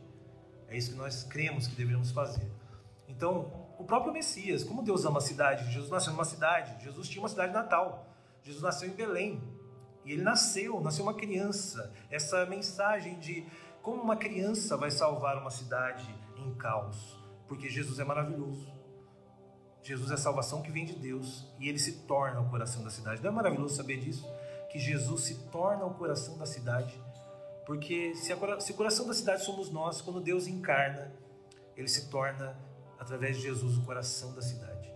É 0.68 0.76
isso 0.76 0.92
que 0.92 0.98
nós 0.98 1.24
cremos 1.24 1.68
que 1.68 1.76
deveríamos 1.76 2.10
fazer. 2.10 2.52
Então, 3.08 3.68
o 3.78 3.84
próprio 3.84 4.12
Messias, 4.12 4.64
como 4.64 4.82
Deus 4.82 5.06
ama 5.06 5.20
a 5.20 5.22
cidade, 5.22 5.72
Jesus 5.72 5.92
nasceu 5.92 6.14
numa 6.14 6.26
cidade, 6.26 6.84
Jesus 6.84 7.08
tinha 7.08 7.22
uma 7.22 7.30
cidade 7.30 7.54
natal, 7.54 8.15
Jesus 8.46 8.64
nasceu 8.64 8.88
em 8.88 8.94
Belém, 8.94 9.44
e 10.06 10.14
ele 10.14 10.22
nasceu, 10.22 10.80
nasceu 10.80 11.04
uma 11.04 11.16
criança. 11.16 11.92
Essa 12.10 12.46
mensagem 12.46 13.20
de 13.20 13.46
como 13.82 14.02
uma 14.02 14.16
criança 14.16 14.78
vai 14.78 14.92
salvar 14.92 15.38
uma 15.38 15.52
cidade 15.52 16.08
em 16.38 16.54
caos, 16.54 17.20
porque 17.48 17.68
Jesus 17.68 18.00
é 18.00 18.04
maravilhoso. 18.04 18.74
Jesus 19.84 20.12
é 20.12 20.14
a 20.14 20.18
salvação 20.18 20.62
que 20.62 20.72
vem 20.72 20.86
de 20.86 20.94
Deus 20.94 21.46
e 21.60 21.68
ele 21.68 21.78
se 21.78 22.04
torna 22.08 22.40
o 22.40 22.50
coração 22.50 22.84
da 22.84 22.90
cidade. 22.90 23.22
Não 23.22 23.30
é 23.30 23.34
maravilhoso 23.34 23.76
saber 23.76 23.98
disso? 23.98 24.26
que 24.76 24.80
Jesus 24.80 25.22
se 25.22 25.36
torna 25.52 25.86
o 25.86 25.94
coração 25.94 26.38
da 26.38 26.46
cidade, 26.46 27.02
porque 27.66 28.14
se, 28.14 28.34
a, 28.34 28.60
se 28.60 28.74
o 28.74 28.76
coração 28.76 29.08
da 29.08 29.14
cidade 29.14 29.46
somos 29.46 29.72
nós, 29.72 30.02
quando 30.02 30.20
Deus 30.20 30.48
encarna, 30.48 31.14
ele 31.78 31.88
se 31.88 32.10
torna, 32.10 32.58
através 33.00 33.38
de 33.38 33.44
Jesus, 33.44 33.78
o 33.78 33.84
coração 33.84 34.34
da 34.34 34.42
cidade. 34.42 34.94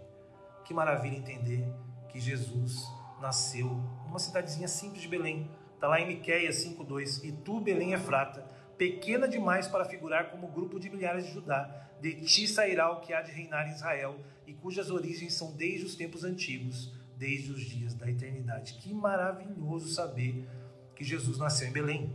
Que 0.66 0.74
maravilha 0.74 1.16
entender 1.16 1.66
que 2.10 2.20
Jesus 2.20 2.86
nasceu 3.22 3.68
numa 4.06 4.20
cidadezinha 4.20 4.68
simples 4.68 5.02
de 5.02 5.08
Belém. 5.08 5.50
Está 5.76 5.88
lá 5.88 6.00
em 6.00 6.08
Miqueias 6.08 6.58
5,2. 6.66 7.24
E 7.24 7.32
tu, 7.32 7.60
Belém 7.60 7.94
Efrata, 7.94 8.46
pequena 8.78 9.28
demais 9.28 9.68
para 9.68 9.86
figurar 9.86 10.32
como 10.32 10.48
grupo 10.48 10.80
de 10.80 10.90
milhares 10.90 11.26
de 11.26 11.34
Judá, 11.34 11.90
de 12.02 12.22
ti 12.22 12.48
sairá 12.48 12.92
o 12.92 13.02
que 13.02 13.14
há 13.14 13.22
de 13.22 13.32
reinar 13.32 13.68
em 13.68 13.74
Israel, 13.74 14.18
e 14.48 14.54
cujas 14.54 14.90
origens 14.90 15.34
são 15.34 15.52
desde 15.52 15.86
os 15.86 15.96
tempos 15.96 16.24
antigos 16.24 16.92
desde 17.20 17.52
os 17.52 17.62
dias 17.62 17.94
da 17.94 18.10
eternidade. 18.10 18.76
Que 18.76 18.94
maravilhoso 18.94 19.90
saber 19.90 20.48
que 20.96 21.04
Jesus 21.04 21.38
nasceu 21.38 21.68
em 21.68 21.72
Belém. 21.72 22.14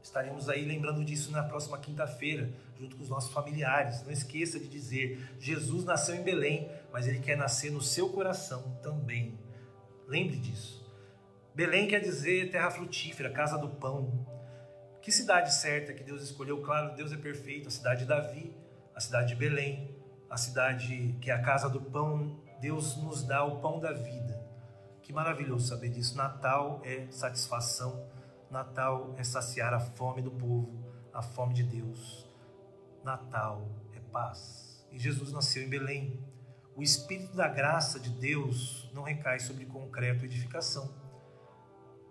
Estaremos 0.00 0.48
aí 0.48 0.64
lembrando 0.64 1.04
disso 1.04 1.30
na 1.32 1.42
próxima 1.42 1.76
quinta-feira, 1.76 2.50
junto 2.78 2.96
com 2.96 3.02
os 3.02 3.08
nossos 3.08 3.32
familiares. 3.32 4.02
Não 4.02 4.12
esqueça 4.12 4.58
de 4.58 4.68
dizer: 4.68 5.34
Jesus 5.40 5.84
nasceu 5.84 6.14
em 6.14 6.22
Belém, 6.22 6.70
mas 6.92 7.06
ele 7.06 7.18
quer 7.18 7.36
nascer 7.36 7.70
no 7.70 7.82
seu 7.82 8.08
coração 8.08 8.78
também. 8.82 9.36
Lembre 10.10 10.38
disso. 10.38 10.84
Belém 11.54 11.86
quer 11.86 12.00
dizer 12.00 12.50
terra 12.50 12.68
frutífera, 12.68 13.30
casa 13.30 13.56
do 13.56 13.68
pão. 13.68 14.26
Que 15.00 15.12
cidade 15.12 15.54
certa 15.54 15.94
que 15.94 16.02
Deus 16.02 16.20
escolheu? 16.20 16.60
Claro, 16.62 16.96
Deus 16.96 17.12
é 17.12 17.16
perfeito. 17.16 17.68
A 17.68 17.70
cidade 17.70 18.00
de 18.00 18.06
Davi, 18.06 18.52
a 18.92 19.00
cidade 19.00 19.28
de 19.28 19.36
Belém, 19.36 19.96
a 20.28 20.36
cidade 20.36 21.14
que 21.20 21.30
é 21.30 21.34
a 21.34 21.40
casa 21.40 21.70
do 21.70 21.80
pão 21.80 22.40
Deus 22.60 22.96
nos 22.96 23.22
dá 23.22 23.44
o 23.44 23.60
pão 23.60 23.78
da 23.78 23.92
vida. 23.92 24.44
Que 25.02 25.12
maravilhoso 25.12 25.68
saber 25.68 25.90
disso. 25.90 26.16
Natal 26.16 26.82
é 26.84 27.06
satisfação, 27.10 28.04
Natal 28.50 29.14
é 29.16 29.22
saciar 29.22 29.72
a 29.72 29.78
fome 29.78 30.20
do 30.20 30.32
povo, 30.32 30.84
a 31.14 31.22
fome 31.22 31.54
de 31.54 31.62
Deus. 31.62 32.28
Natal 33.04 33.66
é 33.94 34.00
paz. 34.12 34.84
E 34.90 34.98
Jesus 34.98 35.32
nasceu 35.32 35.62
em 35.62 35.68
Belém. 35.68 36.20
O 36.76 36.82
Espírito 36.82 37.36
da 37.36 37.48
graça 37.48 37.98
de 37.98 38.10
Deus 38.10 38.90
não 38.94 39.02
recai 39.02 39.38
sobre 39.40 39.66
concreto 39.66 40.24
edificação. 40.24 40.94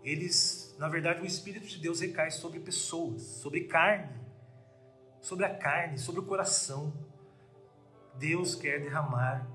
Eles, 0.04 0.76
na 0.78 0.88
verdade, 0.88 1.22
o 1.22 1.26
Espírito 1.26 1.68
de 1.68 1.80
Deus 1.80 2.00
recai 2.00 2.32
sobre 2.32 2.60
pessoas, 2.60 3.22
sobre 3.22 3.66
carne, 3.66 4.20
sobre 5.22 5.46
a 5.46 5.56
carne, 5.56 5.98
sobre 5.98 6.22
o 6.22 6.26
coração. 6.26 6.94
Deus 8.18 8.56
quer 8.56 8.82
derramar 8.82 9.48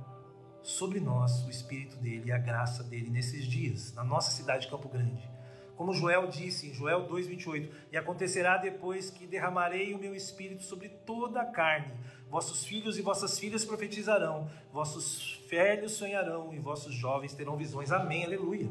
sobre 0.63 1.01
nós 1.01 1.45
o 1.45 1.51
Espírito 1.51 1.97
dele 1.97 2.29
e 2.29 2.33
a 2.33 2.39
graça 2.39 2.83
dele 2.83 3.11
nesses 3.11 3.47
dias, 3.47 3.93
na 3.95 4.03
nossa 4.03 4.31
cidade 4.31 4.65
de 4.65 4.71
Campo 4.71 4.89
Grande. 4.89 5.34
Como 5.77 5.93
Joel 5.93 6.29
disse 6.29 6.69
em 6.69 6.75
Joel 6.75 7.09
2,28: 7.09 7.71
E 7.93 7.97
acontecerá 7.97 8.57
depois 8.57 9.11
que 9.11 9.27
derramarei 9.27 9.93
o 9.95 9.99
meu 9.99 10.15
espírito 10.15 10.63
sobre 10.63 10.89
toda 10.89 11.41
a 11.41 11.47
carne. 11.47 11.93
Vossos 12.29 12.65
filhos 12.65 12.99
e 12.99 13.03
vossas 13.03 13.39
filhas 13.39 13.65
profetizarão, 13.65 14.51
vossos 14.73 15.45
velhos 15.49 15.93
sonharão 15.93 16.53
e 16.53 16.59
vossos 16.59 16.95
jovens 16.95 17.35
terão 17.35 17.57
visões. 17.57 17.93
Amém, 17.93 18.25
aleluia. 18.25 18.71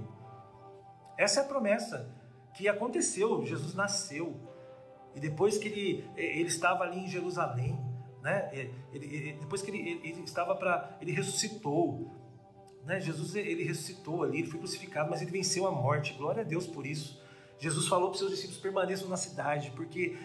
Essa 1.17 1.41
é 1.41 1.43
a 1.43 1.47
promessa 1.47 2.09
que 2.53 2.67
aconteceu. 2.67 3.45
Jesus 3.45 3.73
nasceu. 3.73 4.35
E 5.15 5.19
depois 5.19 5.57
que 5.57 5.67
ele, 5.67 6.09
ele 6.15 6.47
estava 6.47 6.83
ali 6.83 6.99
em 6.99 7.07
Jerusalém, 7.07 7.79
né? 8.21 8.49
Ele, 8.53 8.73
ele, 8.93 9.33
depois 9.33 9.61
que 9.61 9.69
ele, 9.69 10.01
ele 10.03 10.21
estava 10.23 10.55
para. 10.55 10.97
Ele 11.01 11.11
ressuscitou. 11.11 12.11
Né? 12.85 12.99
Jesus 12.99 13.35
ele 13.35 13.63
ressuscitou 13.63 14.23
ali, 14.23 14.39
ele 14.39 14.47
foi 14.47 14.59
crucificado, 14.59 15.09
mas 15.09 15.21
ele 15.21 15.31
venceu 15.31 15.65
a 15.67 15.71
morte. 15.71 16.13
Glória 16.13 16.41
a 16.41 16.45
Deus 16.45 16.67
por 16.67 16.85
isso. 16.85 17.21
Jesus 17.57 17.87
falou 17.87 18.09
para 18.09 18.13
os 18.13 18.19
seus 18.19 18.31
discípulos: 18.31 18.59
permaneçam 18.59 19.07
na 19.07 19.17
cidade, 19.17 19.71
porque 19.71 20.17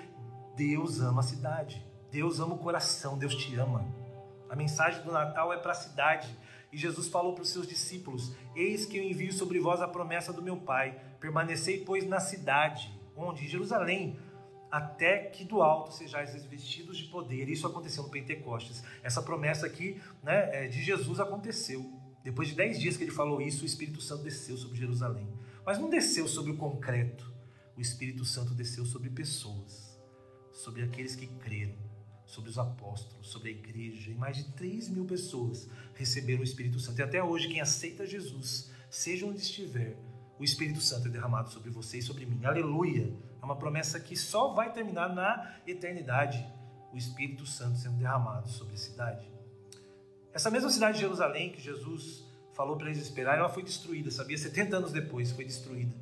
Deus 0.57 1.01
ama 1.01 1.21
a 1.21 1.25
cidade. 1.25 1.87
Deus 2.11 2.41
ama 2.41 2.55
o 2.55 2.59
coração, 2.59 3.19
Deus 3.19 3.35
te 3.35 3.55
ama. 3.57 3.87
A 4.49 4.57
mensagem 4.57 5.03
do 5.03 5.13
Natal 5.13 5.53
é 5.53 5.59
para 5.59 5.73
a 5.73 5.75
cidade. 5.75 6.35
E 6.73 6.77
Jesus 6.77 7.09
falou 7.09 7.33
para 7.33 7.43
os 7.43 7.51
seus 7.51 7.67
discípulos: 7.67 8.35
Eis 8.55 8.85
que 8.85 8.97
eu 8.97 9.03
envio 9.03 9.33
sobre 9.33 9.59
vós 9.61 9.81
a 9.81 9.89
promessa 9.89 10.33
do 10.33 10.43
meu 10.43 10.57
Pai. 10.57 11.01
Permanecei, 11.21 11.85
pois, 11.85 12.07
na 12.07 12.21
cidade, 12.21 12.93
onde? 13.17 13.45
Em 13.45 13.49
Jerusalém, 13.49 14.19
até 14.71 15.25
que 15.25 15.45
do 15.45 15.63
alto 15.63 15.93
sejais 15.93 16.45
vestidos 16.47 16.99
de 16.99 17.05
poder. 17.05 17.49
Isso 17.49 17.67
aconteceu 17.67 18.03
no 18.03 18.11
Pentecostes. 18.11 18.83
Essa 19.03 19.23
promessa 19.23 19.67
aqui 19.67 20.01
né, 20.23 20.65
é, 20.65 20.69
de 20.69 20.83
Jesus 20.83 21.21
aconteceu. 21.21 21.91
Depois 22.23 22.49
de 22.49 22.55
dez 22.55 22.79
dias 22.79 22.97
que 22.97 23.05
ele 23.05 23.11
falou 23.11 23.41
isso, 23.41 23.63
o 23.63 23.67
Espírito 23.67 24.01
Santo 24.01 24.25
desceu 24.25 24.57
sobre 24.57 24.79
Jerusalém. 24.79 25.29
Mas 25.65 25.79
não 25.79 25.89
desceu 25.89 26.27
sobre 26.27 26.53
o 26.53 26.57
concreto. 26.57 27.33
O 27.77 27.81
Espírito 27.81 28.25
Santo 28.25 28.55
desceu 28.55 28.85
sobre 28.85 29.09
pessoas, 29.09 29.99
sobre 30.53 30.83
aqueles 30.83 31.15
que 31.15 31.27
creram, 31.27 31.77
sobre 32.27 32.51
os 32.51 32.59
apóstolos, 32.59 33.29
sobre 33.29 33.51
a 33.51 33.53
igreja. 33.53 34.11
E 34.11 34.15
mais 34.15 34.37
de 34.37 34.45
3 34.53 34.89
mil 34.89 35.05
pessoas 35.05 35.69
receberam 35.95 36.41
o 36.41 36.45
Espírito 36.45 36.81
Santo. 36.81 36.99
E 36.99 37.03
até 37.03 37.23
hoje, 37.23 37.49
quem 37.49 37.61
aceita 37.61 38.07
Jesus, 38.07 38.71
seja 38.91 39.27
onde 39.27 39.39
estiver, 39.41 39.97
o 40.39 40.45
Espírito 40.45 40.81
Santo 40.81 41.09
é 41.09 41.11
derramado 41.11 41.51
sobre 41.51 41.71
você 41.71 41.99
e 41.99 42.03
sobre 42.03 42.27
mim. 42.27 42.45
Aleluia! 42.45 43.13
É 43.41 43.45
uma 43.45 43.57
promessa 43.57 43.99
que 43.99 44.17
só 44.17 44.53
vai 44.53 44.73
terminar 44.73 45.15
na 45.15 45.57
eternidade. 45.67 46.45
O 46.93 46.97
Espírito 46.97 47.45
Santo 47.45 47.79
sendo 47.79 47.97
derramado 47.97 48.49
sobre 48.49 48.75
a 48.75 48.79
cidade. 48.79 49.38
Essa 50.33 50.51
mesma 50.51 50.71
cidade 50.71 50.95
de 50.95 51.01
Jerusalém 51.01 51.51
que 51.51 51.61
Jesus 51.61 52.25
falou 52.55 52.77
para 52.77 52.89
eles 52.89 52.99
esperarem, 52.99 53.41
ela 53.41 53.49
foi 53.49 53.63
destruída, 53.63 54.11
sabia? 54.11 54.37
70 54.37 54.77
anos 54.77 54.93
depois 54.93 55.31
foi 55.33 55.45
destruída. 55.45 55.95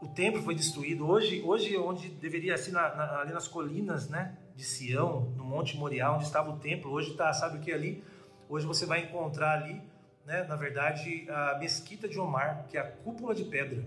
O 0.00 0.08
templo 0.08 0.42
foi 0.42 0.54
destruído. 0.54 1.06
Hoje, 1.06 1.42
hoje 1.42 1.76
onde 1.76 2.08
deveria 2.08 2.56
ser 2.56 2.72
na, 2.72 2.94
na, 2.94 3.20
ali 3.20 3.32
nas 3.32 3.48
colinas, 3.48 4.08
né, 4.08 4.36
de 4.54 4.64
Sião, 4.64 5.32
no 5.36 5.44
Monte 5.44 5.76
Moriá, 5.76 6.12
onde 6.12 6.24
estava 6.24 6.50
o 6.50 6.58
templo, 6.58 6.92
hoje 6.92 7.10
está, 7.10 7.32
sabe 7.32 7.58
o 7.58 7.60
que 7.60 7.72
é 7.72 7.74
ali? 7.74 8.04
Hoje 8.48 8.66
você 8.66 8.86
vai 8.86 9.04
encontrar 9.04 9.62
ali 9.62 9.82
né, 10.26 10.42
na 10.42 10.56
verdade, 10.56 11.24
a 11.30 11.56
mesquita 11.58 12.08
de 12.08 12.18
Omar, 12.18 12.66
que 12.68 12.76
é 12.76 12.80
a 12.80 12.90
cúpula 12.90 13.32
de 13.32 13.44
pedra. 13.44 13.84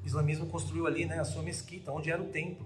O 0.00 0.06
islamismo 0.06 0.46
construiu 0.46 0.86
ali 0.86 1.04
né, 1.04 1.18
a 1.18 1.24
sua 1.24 1.42
mesquita, 1.42 1.90
onde 1.90 2.10
era 2.10 2.22
o 2.22 2.28
templo. 2.28 2.64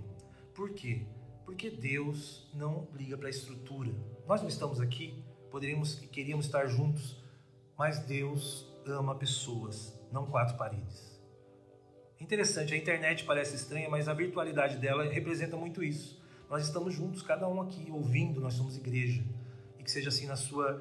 Por 0.55 0.71
quê? 0.71 1.07
Porque 1.51 1.69
Deus 1.69 2.49
não 2.55 2.87
liga 2.95 3.19
para 3.19 3.27
a 3.27 3.31
estrutura. 3.31 3.93
Nós 4.25 4.41
não 4.41 4.49
estamos 4.49 4.81
aqui, 4.81 5.21
poderíamos 5.51 6.01
e 6.01 6.07
queríamos 6.07 6.47
estar 6.47 6.69
juntos, 6.69 7.21
mas 7.77 7.99
Deus 7.99 8.73
ama 8.87 9.17
pessoas, 9.17 10.01
não 10.13 10.27
quatro 10.27 10.57
paredes. 10.57 11.21
É 12.21 12.23
interessante, 12.23 12.73
a 12.73 12.77
internet 12.77 13.25
parece 13.25 13.57
estranha, 13.57 13.91
mas 13.91 14.07
a 14.07 14.15
virtualidade 14.15 14.77
dela 14.77 15.03
representa 15.03 15.57
muito 15.57 15.83
isso. 15.83 16.23
Nós 16.49 16.65
estamos 16.65 16.95
juntos, 16.95 17.21
cada 17.21 17.49
um 17.49 17.61
aqui, 17.61 17.91
ouvindo, 17.91 18.41
nós 18.41 18.55
somos 18.55 18.77
igreja. 18.77 19.25
E 19.77 19.83
que 19.83 19.91
seja 19.91 20.09
assim 20.09 20.27
na 20.27 20.37
sua 20.37 20.81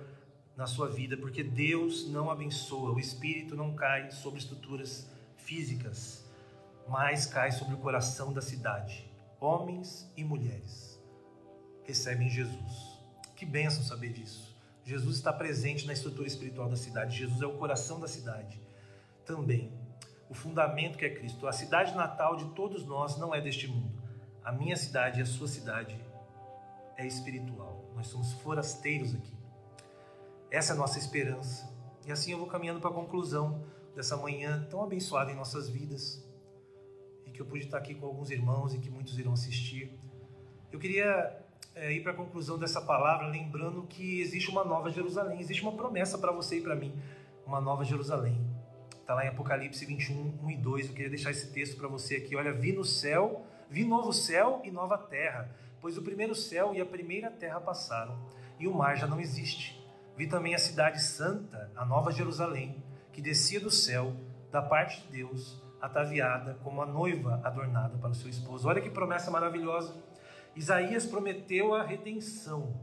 na 0.55 0.67
sua 0.67 0.87
vida, 0.87 1.17
porque 1.17 1.41
Deus 1.41 2.07
não 2.09 2.29
abençoa, 2.29 2.91
o 2.91 2.99
Espírito 2.99 3.55
não 3.55 3.73
cai 3.73 4.11
sobre 4.11 4.39
estruturas 4.39 5.09
físicas, 5.35 6.23
mas 6.87 7.25
cai 7.25 7.51
sobre 7.51 7.73
o 7.73 7.77
coração 7.79 8.31
da 8.31 8.41
cidade. 8.41 9.08
Homens 9.39 10.11
e 10.17 10.23
mulheres 10.23 10.99
recebem 11.83 12.29
Jesus. 12.29 12.99
Que 13.35 13.45
bênção 13.45 13.83
saber 13.83 14.11
disso. 14.11 14.55
Jesus 14.83 15.17
está 15.17 15.31
presente 15.31 15.85
na 15.87 15.93
estrutura 15.93 16.27
espiritual 16.27 16.69
da 16.69 16.75
cidade. 16.75 17.17
Jesus 17.17 17.41
é 17.41 17.45
o 17.45 17.57
coração 17.57 17.99
da 17.99 18.07
cidade. 18.07 18.61
Também 19.25 19.71
o 20.29 20.33
fundamento 20.33 20.97
que 20.97 21.05
é 21.05 21.09
Cristo. 21.09 21.47
A 21.47 21.51
cidade 21.51 21.95
natal 21.95 22.35
de 22.35 22.45
todos 22.53 22.85
nós 22.85 23.17
não 23.17 23.33
é 23.33 23.39
deste 23.41 23.67
mundo. 23.67 23.99
A 24.43 24.51
minha 24.51 24.75
cidade 24.75 25.19
e 25.19 25.23
a 25.23 25.25
sua 25.25 25.47
cidade 25.47 25.99
é 26.97 27.07
espiritual. 27.07 27.89
Nós 27.95 28.07
somos 28.07 28.33
forasteiros 28.33 29.15
aqui. 29.15 29.37
Essa 30.51 30.73
é 30.73 30.75
a 30.75 30.77
nossa 30.77 30.99
esperança. 30.99 31.71
E 32.05 32.11
assim 32.11 32.31
eu 32.31 32.37
vou 32.37 32.47
caminhando 32.47 32.79
para 32.79 32.89
a 32.89 32.93
conclusão 32.93 33.63
dessa 33.95 34.17
manhã 34.17 34.65
tão 34.69 34.83
abençoada 34.83 35.31
em 35.31 35.35
nossas 35.35 35.69
vidas. 35.69 36.23
Que 37.39 37.43
eu 37.43 37.47
pude 37.47 37.63
estar 37.63 37.77
aqui 37.77 37.95
com 37.95 38.05
alguns 38.05 38.29
irmãos 38.31 38.73
e 38.73 38.79
que 38.79 38.89
muitos 38.89 39.17
irão 39.17 39.31
assistir. 39.31 39.97
Eu 40.73 40.77
queria 40.77 41.39
é, 41.73 41.89
ir 41.93 42.03
para 42.03 42.11
a 42.11 42.15
conclusão 42.15 42.59
dessa 42.59 42.81
palavra, 42.81 43.27
lembrando 43.27 43.83
que 43.83 44.19
existe 44.19 44.49
uma 44.49 44.65
nova 44.65 44.89
Jerusalém, 44.89 45.39
existe 45.39 45.63
uma 45.63 45.71
promessa 45.71 46.17
para 46.17 46.33
você 46.33 46.57
e 46.57 46.61
para 46.61 46.75
mim, 46.75 46.93
uma 47.45 47.61
nova 47.61 47.85
Jerusalém. 47.85 48.37
Está 48.99 49.13
lá 49.15 49.23
em 49.23 49.29
Apocalipse 49.29 49.85
21, 49.85 50.37
1 50.43 50.51
e 50.51 50.57
2. 50.57 50.87
Eu 50.87 50.93
queria 50.93 51.09
deixar 51.09 51.31
esse 51.31 51.49
texto 51.53 51.77
para 51.77 51.87
você 51.87 52.17
aqui. 52.17 52.35
Olha, 52.35 52.51
vi 52.51 52.73
no 52.73 52.83
céu, 52.83 53.45
vi 53.69 53.85
novo 53.85 54.11
céu 54.11 54.61
e 54.65 54.69
nova 54.69 54.97
terra, 54.97 55.49
pois 55.79 55.97
o 55.97 56.01
primeiro 56.01 56.35
céu 56.35 56.75
e 56.75 56.81
a 56.81 56.85
primeira 56.85 57.31
terra 57.31 57.61
passaram, 57.61 58.19
e 58.59 58.67
o 58.67 58.73
mar 58.73 58.97
já 58.97 59.07
não 59.07 59.17
existe. 59.17 59.81
Vi 60.17 60.27
também 60.27 60.55
a 60.55 60.59
cidade 60.59 61.01
santa, 61.01 61.71
a 61.73 61.85
Nova 61.85 62.11
Jerusalém, 62.11 62.83
que 63.13 63.21
descia 63.21 63.61
do 63.61 63.71
céu, 63.71 64.13
da 64.51 64.61
parte 64.61 65.03
de 65.03 65.07
Deus, 65.07 65.68
ataviada 65.81 66.55
como 66.63 66.81
a 66.81 66.85
noiva 66.85 67.41
adornada 67.43 67.97
para 67.97 68.09
o 68.09 68.15
seu 68.15 68.29
esposo. 68.29 68.67
Olha 68.67 68.81
que 68.81 68.89
promessa 68.89 69.31
maravilhosa. 69.31 69.95
Isaías 70.55 71.05
prometeu 71.05 71.73
a 71.73 71.83
redenção. 71.83 72.73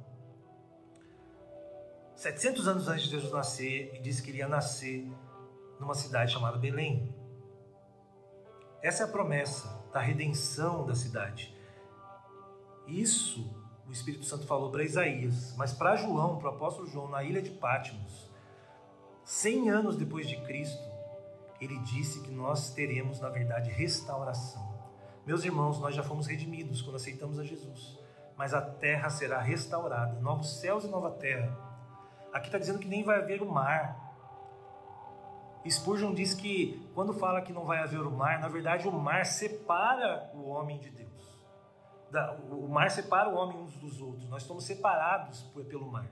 700 2.14 2.68
anos 2.68 2.88
antes 2.88 3.04
de 3.04 3.10
Jesus 3.10 3.32
nascer, 3.32 3.94
e 3.94 4.00
disse 4.00 4.22
que 4.22 4.30
ele 4.30 4.38
ia 4.38 4.48
nascer 4.48 5.06
numa 5.78 5.94
cidade 5.94 6.32
chamada 6.32 6.56
Belém. 6.56 7.14
Essa 8.82 9.02
é 9.02 9.06
a 9.06 9.10
promessa 9.10 9.84
da 9.92 10.00
redenção 10.00 10.86
da 10.86 10.94
cidade. 10.94 11.54
Isso 12.86 13.54
o 13.88 13.92
Espírito 13.92 14.24
Santo 14.24 14.46
falou 14.46 14.70
para 14.70 14.82
Isaías, 14.82 15.54
mas 15.56 15.72
para 15.72 15.96
João, 15.96 16.38
para 16.38 16.50
o 16.50 16.54
apóstolo 16.54 16.88
João, 16.88 17.08
na 17.08 17.22
ilha 17.22 17.40
de 17.40 17.50
Patmos, 17.50 18.30
100 19.24 19.70
anos 19.70 19.96
depois 19.96 20.28
de 20.28 20.36
Cristo, 20.42 20.82
ele 21.60 21.78
disse 21.80 22.20
que 22.22 22.30
nós 22.30 22.70
teremos, 22.70 23.20
na 23.20 23.28
verdade, 23.28 23.70
restauração. 23.70 24.74
Meus 25.26 25.44
irmãos, 25.44 25.78
nós 25.80 25.94
já 25.94 26.02
fomos 26.02 26.26
redimidos 26.26 26.82
quando 26.82 26.96
aceitamos 26.96 27.38
a 27.38 27.44
Jesus, 27.44 27.98
mas 28.36 28.54
a 28.54 28.60
terra 28.60 29.10
será 29.10 29.40
restaurada, 29.40 30.20
novos 30.20 30.60
céus 30.60 30.84
e 30.84 30.88
nova 30.88 31.10
terra. 31.10 31.56
Aqui 32.32 32.46
está 32.46 32.58
dizendo 32.58 32.78
que 32.78 32.88
nem 32.88 33.02
vai 33.02 33.18
haver 33.18 33.42
o 33.42 33.50
mar. 33.50 34.04
Spurgeon 35.68 36.14
diz 36.14 36.32
que 36.32 36.88
quando 36.94 37.12
fala 37.12 37.42
que 37.42 37.52
não 37.52 37.64
vai 37.64 37.78
haver 37.78 38.00
o 38.00 38.10
mar, 38.10 38.38
na 38.38 38.48
verdade 38.48 38.86
o 38.86 38.92
mar 38.92 39.26
separa 39.26 40.30
o 40.32 40.46
homem 40.48 40.78
de 40.78 40.90
Deus 40.90 41.06
o 42.50 42.68
mar 42.68 42.90
separa 42.90 43.28
o 43.28 43.34
homem 43.34 43.58
uns 43.58 43.74
dos 43.76 44.00
outros. 44.00 44.28
Nós 44.28 44.42
estamos 44.42 44.64
separados 44.64 45.42
pelo 45.68 45.90
mar. 45.90 46.06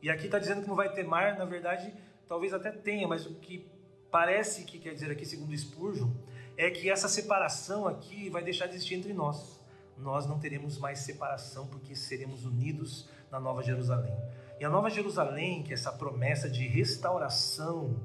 E 0.00 0.10
aqui 0.10 0.26
está 0.26 0.38
dizendo 0.38 0.62
que 0.62 0.68
não 0.68 0.76
vai 0.76 0.90
ter 0.90 1.04
mar, 1.04 1.36
na 1.36 1.44
verdade, 1.44 1.92
talvez 2.28 2.54
até 2.54 2.70
tenha, 2.70 3.06
mas 3.06 3.26
o 3.26 3.34
que 3.34 3.70
parece 4.10 4.64
que 4.64 4.78
quer 4.78 4.94
dizer 4.94 5.10
aqui, 5.10 5.24
segundo 5.24 5.56
Spurgeon, 5.56 6.10
é 6.56 6.70
que 6.70 6.90
essa 6.90 7.08
separação 7.08 7.86
aqui 7.86 8.28
vai 8.28 8.42
deixar 8.42 8.66
de 8.66 8.74
existir 8.74 8.94
entre 8.94 9.12
nós. 9.12 9.60
Nós 9.96 10.26
não 10.26 10.38
teremos 10.38 10.78
mais 10.78 11.00
separação 11.00 11.66
porque 11.66 11.94
seremos 11.94 12.44
unidos 12.44 13.08
na 13.30 13.38
Nova 13.38 13.62
Jerusalém. 13.62 14.16
E 14.58 14.64
a 14.64 14.70
Nova 14.70 14.90
Jerusalém, 14.90 15.62
que 15.62 15.70
é 15.70 15.74
essa 15.74 15.92
promessa 15.92 16.48
de 16.48 16.66
restauração, 16.66 17.96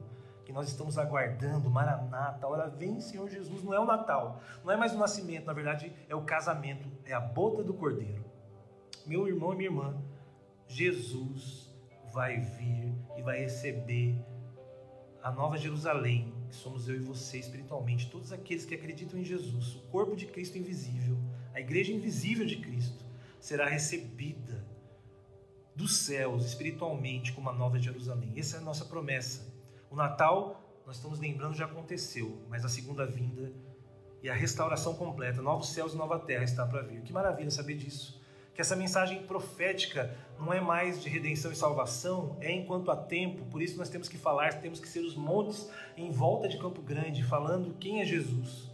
que 0.46 0.52
nós 0.52 0.68
estamos 0.68 0.98
aguardando, 0.98 1.70
Maranata, 1.70 2.48
hora 2.48 2.70
vem 2.70 3.00
Senhor 3.00 3.30
Jesus, 3.30 3.64
não 3.64 3.74
é 3.74 3.80
o 3.80 3.86
Natal, 3.86 4.42
não 4.64 4.72
é 4.72 4.78
mais 4.78 4.94
o 4.94 4.98
nascimento, 4.98 5.46
na 5.46 5.54
verdade 5.54 5.92
é 6.10 6.16
o 6.16 6.22
casamento, 6.22 6.88
é 7.06 7.14
a 7.14 7.20
boda 7.20 7.64
do 7.64 7.74
Cordeiro. 7.74 8.24
Meu 9.06 9.28
irmão 9.28 9.54
e 9.54 9.56
minha 9.56 9.70
irmã, 9.70 9.98
Jesus 10.68 11.74
vai 12.14 12.40
vir 12.40 12.94
e 13.18 13.22
vai 13.22 13.40
receber 13.40 14.18
a 15.24 15.32
nova 15.32 15.58
Jerusalém, 15.58 16.34
que 16.50 16.56
somos 16.56 16.90
eu 16.90 16.96
e 16.96 17.00
você 17.00 17.40
espiritualmente, 17.40 18.12
todos 18.12 18.34
aqueles 18.34 18.66
que 18.66 18.76
acreditam 18.76 19.18
em 19.18 19.24
Jesus, 19.24 19.76
o 19.76 19.80
corpo 19.84 20.18
de 20.18 20.26
Cristo 20.26 20.58
invisível, 20.58 21.18
a 21.54 21.62
igreja 21.62 21.94
invisível 21.94 22.46
de 22.46 22.58
Cristo, 22.58 23.06
será 23.40 23.66
recebida 23.66 24.68
dos 25.74 25.96
céus 25.96 26.46
espiritualmente 26.46 27.32
como 27.32 27.50
uma 27.50 27.58
nova 27.58 27.80
Jerusalém. 27.80 28.34
Essa 28.36 28.58
é 28.58 28.60
a 28.60 28.64
nossa 28.64 28.84
promessa. 28.84 29.48
O 29.90 29.96
Natal, 29.96 30.82
nós 30.86 30.98
estamos 30.98 31.20
lembrando, 31.20 31.56
já 31.56 31.66
aconteceu, 31.66 32.46
mas 32.50 32.66
a 32.66 32.70
segunda 32.70 33.06
vinda 33.06 33.50
e 34.22 34.30
a 34.30 34.34
restauração 34.34 34.94
completa, 34.94 35.42
novos 35.42 35.70
céus 35.70 35.94
e 35.94 35.98
nova 35.98 36.20
terra 36.20 36.44
está 36.44 36.66
para 36.66 36.82
vir. 36.82 37.02
Que 37.02 37.14
maravilha 37.14 37.50
saber 37.50 37.76
disso. 37.76 38.22
Que 38.54 38.62
essa 38.62 38.76
mensagem 38.76 39.24
profética 39.24 40.16
não 40.40 40.54
é 40.54 40.62
mais 40.62 41.02
de 41.02 41.10
redenção 41.10 41.52
e 41.52 41.56
salvação, 41.56 42.38
é 42.40 42.52
enquanto 42.52 42.92
há 42.92 42.96
tempo, 42.96 43.46
por 43.46 43.62
isso 43.62 43.78
nós 43.78 43.90
temos 43.90 44.08
que 44.08 44.18
falar, 44.18 44.62
temos 44.62 44.80
que 44.80 44.88
ser 44.88 45.00
os 45.00 45.16
montes 45.16 45.70
em 45.98 46.12
volta 46.12 46.48
de 46.48 46.58
Campo 46.58 46.82
Grande, 46.82 47.24
falando 47.24 47.74
quem 47.80 48.02
é 48.02 48.06
Jesus 48.06 48.74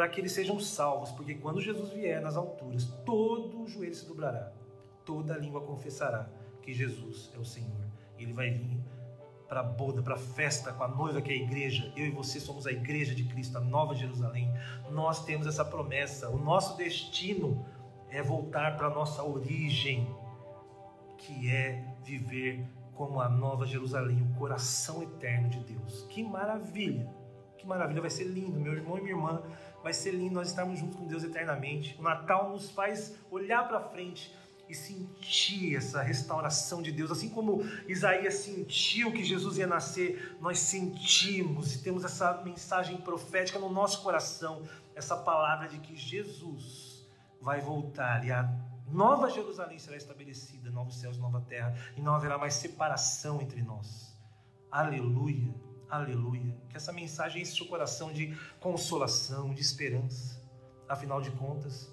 para 0.00 0.08
que 0.08 0.18
eles 0.18 0.32
sejam 0.32 0.58
salvos, 0.58 1.10
porque 1.10 1.34
quando 1.34 1.60
Jesus 1.60 1.92
vier 1.92 2.22
nas 2.22 2.34
alturas, 2.34 2.86
todo 3.04 3.60
o 3.60 3.68
joelho 3.68 3.94
se 3.94 4.06
dobrará, 4.06 4.50
toda 5.04 5.34
a 5.34 5.36
língua 5.36 5.60
confessará 5.60 6.26
que 6.62 6.72
Jesus 6.72 7.30
é 7.34 7.38
o 7.38 7.44
Senhor. 7.44 7.84
Ele 8.18 8.32
vai 8.32 8.50
vir 8.50 8.80
para 9.46 9.60
a 9.60 9.62
boda, 9.62 10.02
para 10.02 10.14
a 10.14 10.18
festa 10.18 10.72
com 10.72 10.84
a 10.84 10.88
noiva 10.88 11.20
que 11.20 11.30
é 11.30 11.34
a 11.34 11.42
igreja. 11.42 11.92
Eu 11.94 12.06
e 12.06 12.10
você 12.10 12.40
somos 12.40 12.66
a 12.66 12.72
igreja 12.72 13.14
de 13.14 13.24
Cristo, 13.24 13.58
a 13.58 13.60
nova 13.60 13.94
Jerusalém. 13.94 14.50
Nós 14.90 15.22
temos 15.24 15.46
essa 15.46 15.66
promessa. 15.66 16.30
O 16.30 16.38
nosso 16.38 16.78
destino 16.78 17.66
é 18.10 18.22
voltar 18.22 18.76
para 18.76 18.88
a 18.88 18.90
nossa 18.90 19.22
origem, 19.22 20.14
que 21.16 21.50
é 21.50 21.84
viver 22.02 22.64
como 22.94 23.20
a 23.20 23.28
nova 23.28 23.66
Jerusalém, 23.66 24.22
o 24.22 24.38
coração 24.38 25.02
eterno 25.02 25.48
de 25.48 25.60
Deus. 25.60 26.06
Que 26.10 26.22
maravilha! 26.22 27.08
Que 27.56 27.66
maravilha, 27.66 28.00
vai 28.00 28.10
ser 28.10 28.24
lindo, 28.24 28.58
meu 28.58 28.72
irmão 28.72 28.96
e 28.96 29.02
minha 29.02 29.14
irmã, 29.14 29.42
vai 29.82 29.92
ser 29.92 30.12
lindo 30.12 30.34
nós 30.34 30.48
estarmos 30.48 30.78
juntos 30.78 30.96
com 30.96 31.06
Deus 31.06 31.22
eternamente. 31.22 31.94
O 31.98 32.02
Natal 32.02 32.50
nos 32.50 32.70
faz 32.70 33.16
olhar 33.30 33.68
para 33.68 33.80
frente 33.80 34.34
e 34.68 34.74
sentir 34.74 35.76
essa 35.76 36.00
restauração 36.00 36.80
de 36.80 36.92
Deus, 36.92 37.10
assim 37.10 37.28
como 37.28 37.62
Isaías 37.88 38.34
sentiu 38.34 39.12
que 39.12 39.24
Jesus 39.24 39.58
ia 39.58 39.66
nascer, 39.66 40.36
nós 40.40 40.58
sentimos 40.60 41.74
e 41.74 41.82
temos 41.82 42.04
essa 42.04 42.40
mensagem 42.44 42.96
profética 42.98 43.58
no 43.58 43.68
nosso 43.68 44.02
coração, 44.02 44.62
essa 44.94 45.16
palavra 45.16 45.68
de 45.68 45.78
que 45.80 45.96
Jesus 45.96 46.89
vai 47.40 47.60
voltar 47.60 48.24
e 48.24 48.30
a 48.30 48.48
nova 48.86 49.30
Jerusalém 49.30 49.78
será 49.78 49.96
estabelecida, 49.96 50.70
novos 50.70 50.98
céus, 50.98 51.16
nova 51.16 51.40
terra, 51.40 51.74
e 51.96 52.02
não 52.02 52.14
haverá 52.14 52.36
mais 52.36 52.54
separação 52.54 53.40
entre 53.40 53.62
nós. 53.62 54.16
Aleluia. 54.70 55.54
Aleluia. 55.88 56.56
Que 56.68 56.76
essa 56.76 56.92
mensagem 56.92 57.42
enche 57.42 57.56
seu 57.56 57.66
coração 57.66 58.12
de 58.12 58.36
consolação, 58.60 59.52
de 59.54 59.60
esperança. 59.60 60.40
Afinal 60.88 61.20
de 61.20 61.30
contas, 61.32 61.92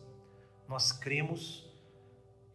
nós 0.67 0.91
cremos 0.91 1.67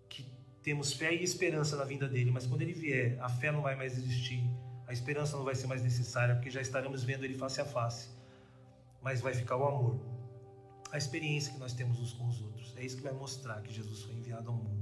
que 0.08 0.26
temos 0.62 0.92
fé 0.92 1.14
e 1.14 1.22
esperança 1.22 1.76
na 1.76 1.84
vinda 1.84 2.08
dele, 2.08 2.30
mas 2.30 2.46
quando 2.46 2.62
ele 2.62 2.72
vier, 2.72 3.18
a 3.20 3.28
fé 3.28 3.50
não 3.50 3.62
vai 3.62 3.74
mais 3.74 3.96
existir, 3.96 4.44
a 4.86 4.92
esperança 4.92 5.36
não 5.36 5.44
vai 5.44 5.54
ser 5.54 5.66
mais 5.66 5.82
necessária, 5.82 6.34
porque 6.34 6.50
já 6.50 6.60
estaremos 6.60 7.02
vendo 7.02 7.24
ele 7.24 7.34
face 7.34 7.60
a 7.60 7.64
face. 7.64 8.10
Mas 9.00 9.20
vai 9.20 9.34
ficar 9.34 9.56
o 9.56 9.66
amor, 9.66 9.98
a 10.92 10.98
experiência 10.98 11.52
que 11.52 11.58
nós 11.58 11.72
temos 11.72 11.98
uns 11.98 12.12
com 12.12 12.28
os 12.28 12.40
outros. 12.42 12.76
É 12.76 12.84
isso 12.84 12.96
que 12.98 13.02
vai 13.02 13.14
mostrar 13.14 13.62
que 13.62 13.72
Jesus 13.72 14.02
foi 14.02 14.14
enviado 14.14 14.50
ao 14.50 14.54
mundo. 14.54 14.81